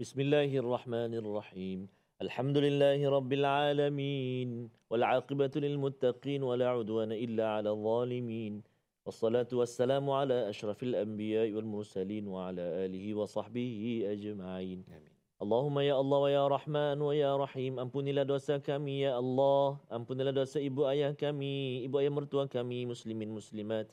بسم 0.01 0.21
الله 0.21 0.51
الرحمن 0.59 1.15
الرحيم 1.15 1.89
الحمد 2.23 2.57
لله 2.59 3.09
رب 3.09 3.33
العالمين 3.33 4.71
والعاقبة 4.91 5.51
للمتقين 5.57 6.43
ولا 6.43 6.69
عدوان 6.69 7.13
إلا 7.13 7.49
على 7.49 7.71
الظالمين 7.71 8.63
والصلاة 9.07 9.49
والسلام 9.53 10.11
على 10.11 10.49
أشرف 10.49 10.83
الأنبياء 10.83 11.53
والمرسلين 11.53 12.29
وعلى 12.29 12.63
آله 12.85 13.15
وصحبه 13.15 14.05
أجمعين 14.13 14.85
آمين. 14.89 15.15
اللهم 15.43 15.79
يا 15.79 16.01
الله 16.01 16.19
ويا 16.19 16.49
رحمن 16.49 17.01
ويا 17.01 17.37
رحيم 17.37 17.79
أمبني 17.81 18.13
لدوسا 18.13 18.59
كمي 18.59 19.01
يا 19.01 19.19
الله 19.19 19.79
أمبني 19.93 20.23
لدوسا 20.25 20.67
إبو 20.67 20.89
أيا 20.89 21.11
كمي 21.11 21.85
إبو 21.87 21.99
أيا 21.99 22.09
مرتوى 22.09 22.47
كمي 22.49 22.87
مسلمين 22.87 23.29
مسلمات 23.29 23.93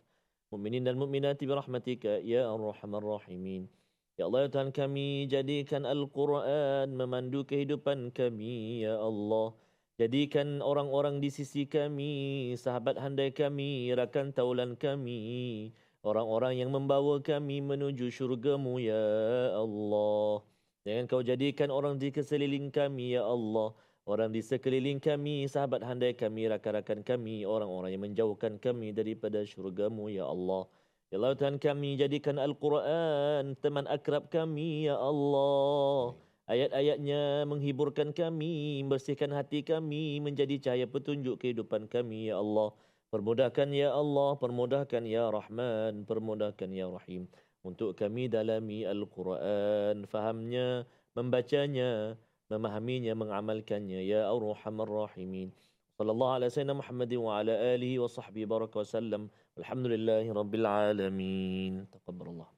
Mukminin 0.51 0.83
dan 0.83 0.99
mukminati 0.99 1.47
birahmatika 1.47 2.19
Ya 2.19 2.43
Ar-Rahman 2.51 2.99
Rahimin. 2.99 3.71
Ya 4.19 4.27
Allah 4.27 4.45
ya 4.45 4.49
Tuhan 4.51 4.75
kami 4.75 5.31
Jadikan 5.31 5.87
Al-Quran 5.87 6.91
Memandu 6.91 7.47
kehidupan 7.47 8.11
kami 8.11 8.83
Ya 8.83 8.99
Allah. 8.99 9.55
Jadikan 9.95 10.59
orang-orang 10.59 11.23
di 11.23 11.31
sisi 11.31 11.63
kami 11.63 12.51
Sahabat 12.59 12.99
handai 12.99 13.31
kami 13.31 13.95
Rakan 13.95 14.35
taulan 14.35 14.75
kami 14.75 15.71
Orang-orang 16.03 16.59
yang 16.59 16.75
membawa 16.75 17.23
kami 17.23 17.63
Menuju 17.63 18.11
syurgamu 18.11 18.83
Ya 18.83 19.55
Allah. 19.55 20.43
Jangan 20.81 21.05
kau 21.05 21.21
jadikan 21.21 21.69
orang 21.69 22.01
di 22.01 22.09
keseliling 22.09 22.73
kami, 22.73 23.13
Ya 23.13 23.21
Allah. 23.21 23.77
Orang 24.01 24.33
di 24.33 24.41
sekeliling 24.41 24.97
kami, 24.97 25.45
sahabat 25.45 25.85
handai 25.85 26.17
kami, 26.17 26.49
rakan-rakan 26.49 27.05
kami, 27.05 27.45
orang-orang 27.45 27.93
yang 27.93 28.01
menjauhkan 28.01 28.57
kami 28.57 28.89
daripada 28.89 29.45
syurgamu, 29.45 30.09
Ya 30.09 30.25
Allah. 30.25 30.65
Ya 31.13 31.21
Allah 31.21 31.37
Tuhan 31.37 31.61
kami, 31.61 32.01
jadikan 32.01 32.41
Al-Quran 32.41 33.53
teman 33.61 33.85
akrab 33.85 34.33
kami, 34.33 34.89
Ya 34.89 34.97
Allah. 34.97 36.17
Ayat-ayatnya 36.49 37.45
menghiburkan 37.45 38.09
kami, 38.09 38.81
membersihkan 38.81 39.29
hati 39.29 39.61
kami, 39.61 40.17
menjadi 40.17 40.57
cahaya 40.57 40.89
petunjuk 40.89 41.37
kehidupan 41.37 41.85
kami, 41.85 42.33
Ya 42.33 42.41
Allah. 42.41 42.73
Permudahkan, 43.13 43.69
Ya 43.69 43.93
Allah, 43.93 44.33
permudahkan, 44.41 45.05
Ya 45.05 45.29
Rahman, 45.29 46.09
permudahkan, 46.09 46.73
Ya 46.73 46.89
Rahim 46.89 47.29
untuk 47.61 47.93
kami 47.93 48.25
dalami 48.25 48.85
Al-Quran, 48.85 50.09
fahamnya, 50.09 50.89
membacanya, 51.13 52.17
memahaminya, 52.51 53.13
mengamalkannya. 53.15 54.03
Ya 54.03 54.27
Ar-Rahman 54.27 54.87
Rahimin. 54.87 55.49
Sallallahu 55.95 56.33
alaihi 56.37 56.49
wasallam 56.51 56.77
Muhammad 56.81 57.11
wa 57.13 57.31
ala 57.39 57.53
alihi 57.73 57.95
wa 58.03 58.09
sahbihi 58.09 58.45
baraka 58.49 58.81
wa 58.81 58.87
sallam. 58.95 59.23
Alhamdulillahi 59.59 60.33
rabbil 60.33 60.67
alamin. 60.67 61.73
Taqabbalallah. 61.95 62.49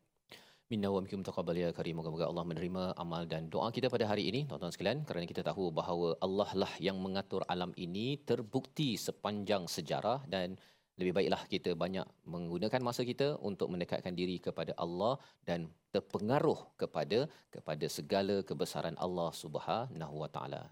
Minna 0.72 0.90
wa 0.90 1.00
minkum 1.04 1.22
taqabbal 1.22 1.54
ya 1.60 1.70
karim. 1.70 2.00
Moga-moga 2.00 2.26
Allah 2.32 2.46
menerima 2.50 2.84
amal 2.98 3.30
dan 3.30 3.46
doa 3.54 3.70
kita 3.70 3.94
pada 3.94 4.10
hari 4.10 4.26
ini, 4.32 4.50
tuan-tuan 4.50 4.74
sekalian, 4.74 5.06
kerana 5.06 5.30
kita 5.30 5.46
tahu 5.46 5.70
bahawa 5.70 6.18
Allah 6.18 6.50
lah 6.56 6.74
yang 6.82 6.98
mengatur 6.98 7.46
alam 7.46 7.76
ini 7.78 8.18
terbukti 8.30 8.98
sepanjang 8.98 9.70
sejarah 9.70 10.26
dan 10.26 10.58
lebih 11.00 11.14
baiklah 11.18 11.42
kita 11.54 11.72
banyak 11.84 12.06
menggunakan 12.34 12.82
masa 12.88 13.02
kita 13.12 13.28
untuk 13.50 13.68
mendekatkan 13.74 14.14
diri 14.20 14.38
kepada 14.48 14.74
Allah 14.84 15.14
dan 15.48 15.66
terpengaruh 15.96 16.60
kepada 16.82 17.20
kepada 17.56 17.86
segala 17.98 18.36
kebesaran 18.50 18.98
Allah 19.06 19.30
Subhanahu 19.44 20.16
Wa 20.24 20.30
Taala. 20.36 20.64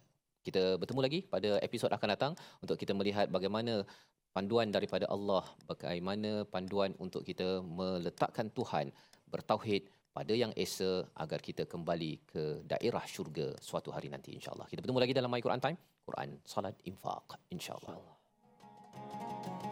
Kita 0.46 0.64
bertemu 0.82 1.02
lagi 1.06 1.20
pada 1.34 1.50
episod 1.68 1.90
akan 1.98 2.10
datang 2.14 2.34
untuk 2.64 2.78
kita 2.82 2.94
melihat 3.00 3.30
bagaimana 3.30 3.74
panduan 4.36 4.70
daripada 4.76 5.06
Allah, 5.16 5.44
bagaimana 5.72 6.32
panduan 6.54 6.94
untuk 7.06 7.22
kita 7.30 7.50
meletakkan 7.80 8.50
Tuhan 8.58 8.90
bertauhid 9.34 9.86
pada 10.12 10.34
yang 10.36 10.52
esa 10.60 11.08
agar 11.24 11.40
kita 11.40 11.64
kembali 11.74 12.12
ke 12.32 12.44
daerah 12.68 13.04
syurga 13.14 13.48
suatu 13.70 13.90
hari 13.96 14.12
nanti 14.12 14.36
insya-Allah. 14.36 14.68
Kita 14.68 14.84
bertemu 14.84 15.02
lagi 15.04 15.14
dalam 15.16 15.32
My 15.32 15.42
Quran 15.46 15.62
Time, 15.64 15.78
Quran 16.04 16.30
Salat 16.44 16.76
Infaq 16.84 17.40
insya-Allah. 17.56 17.96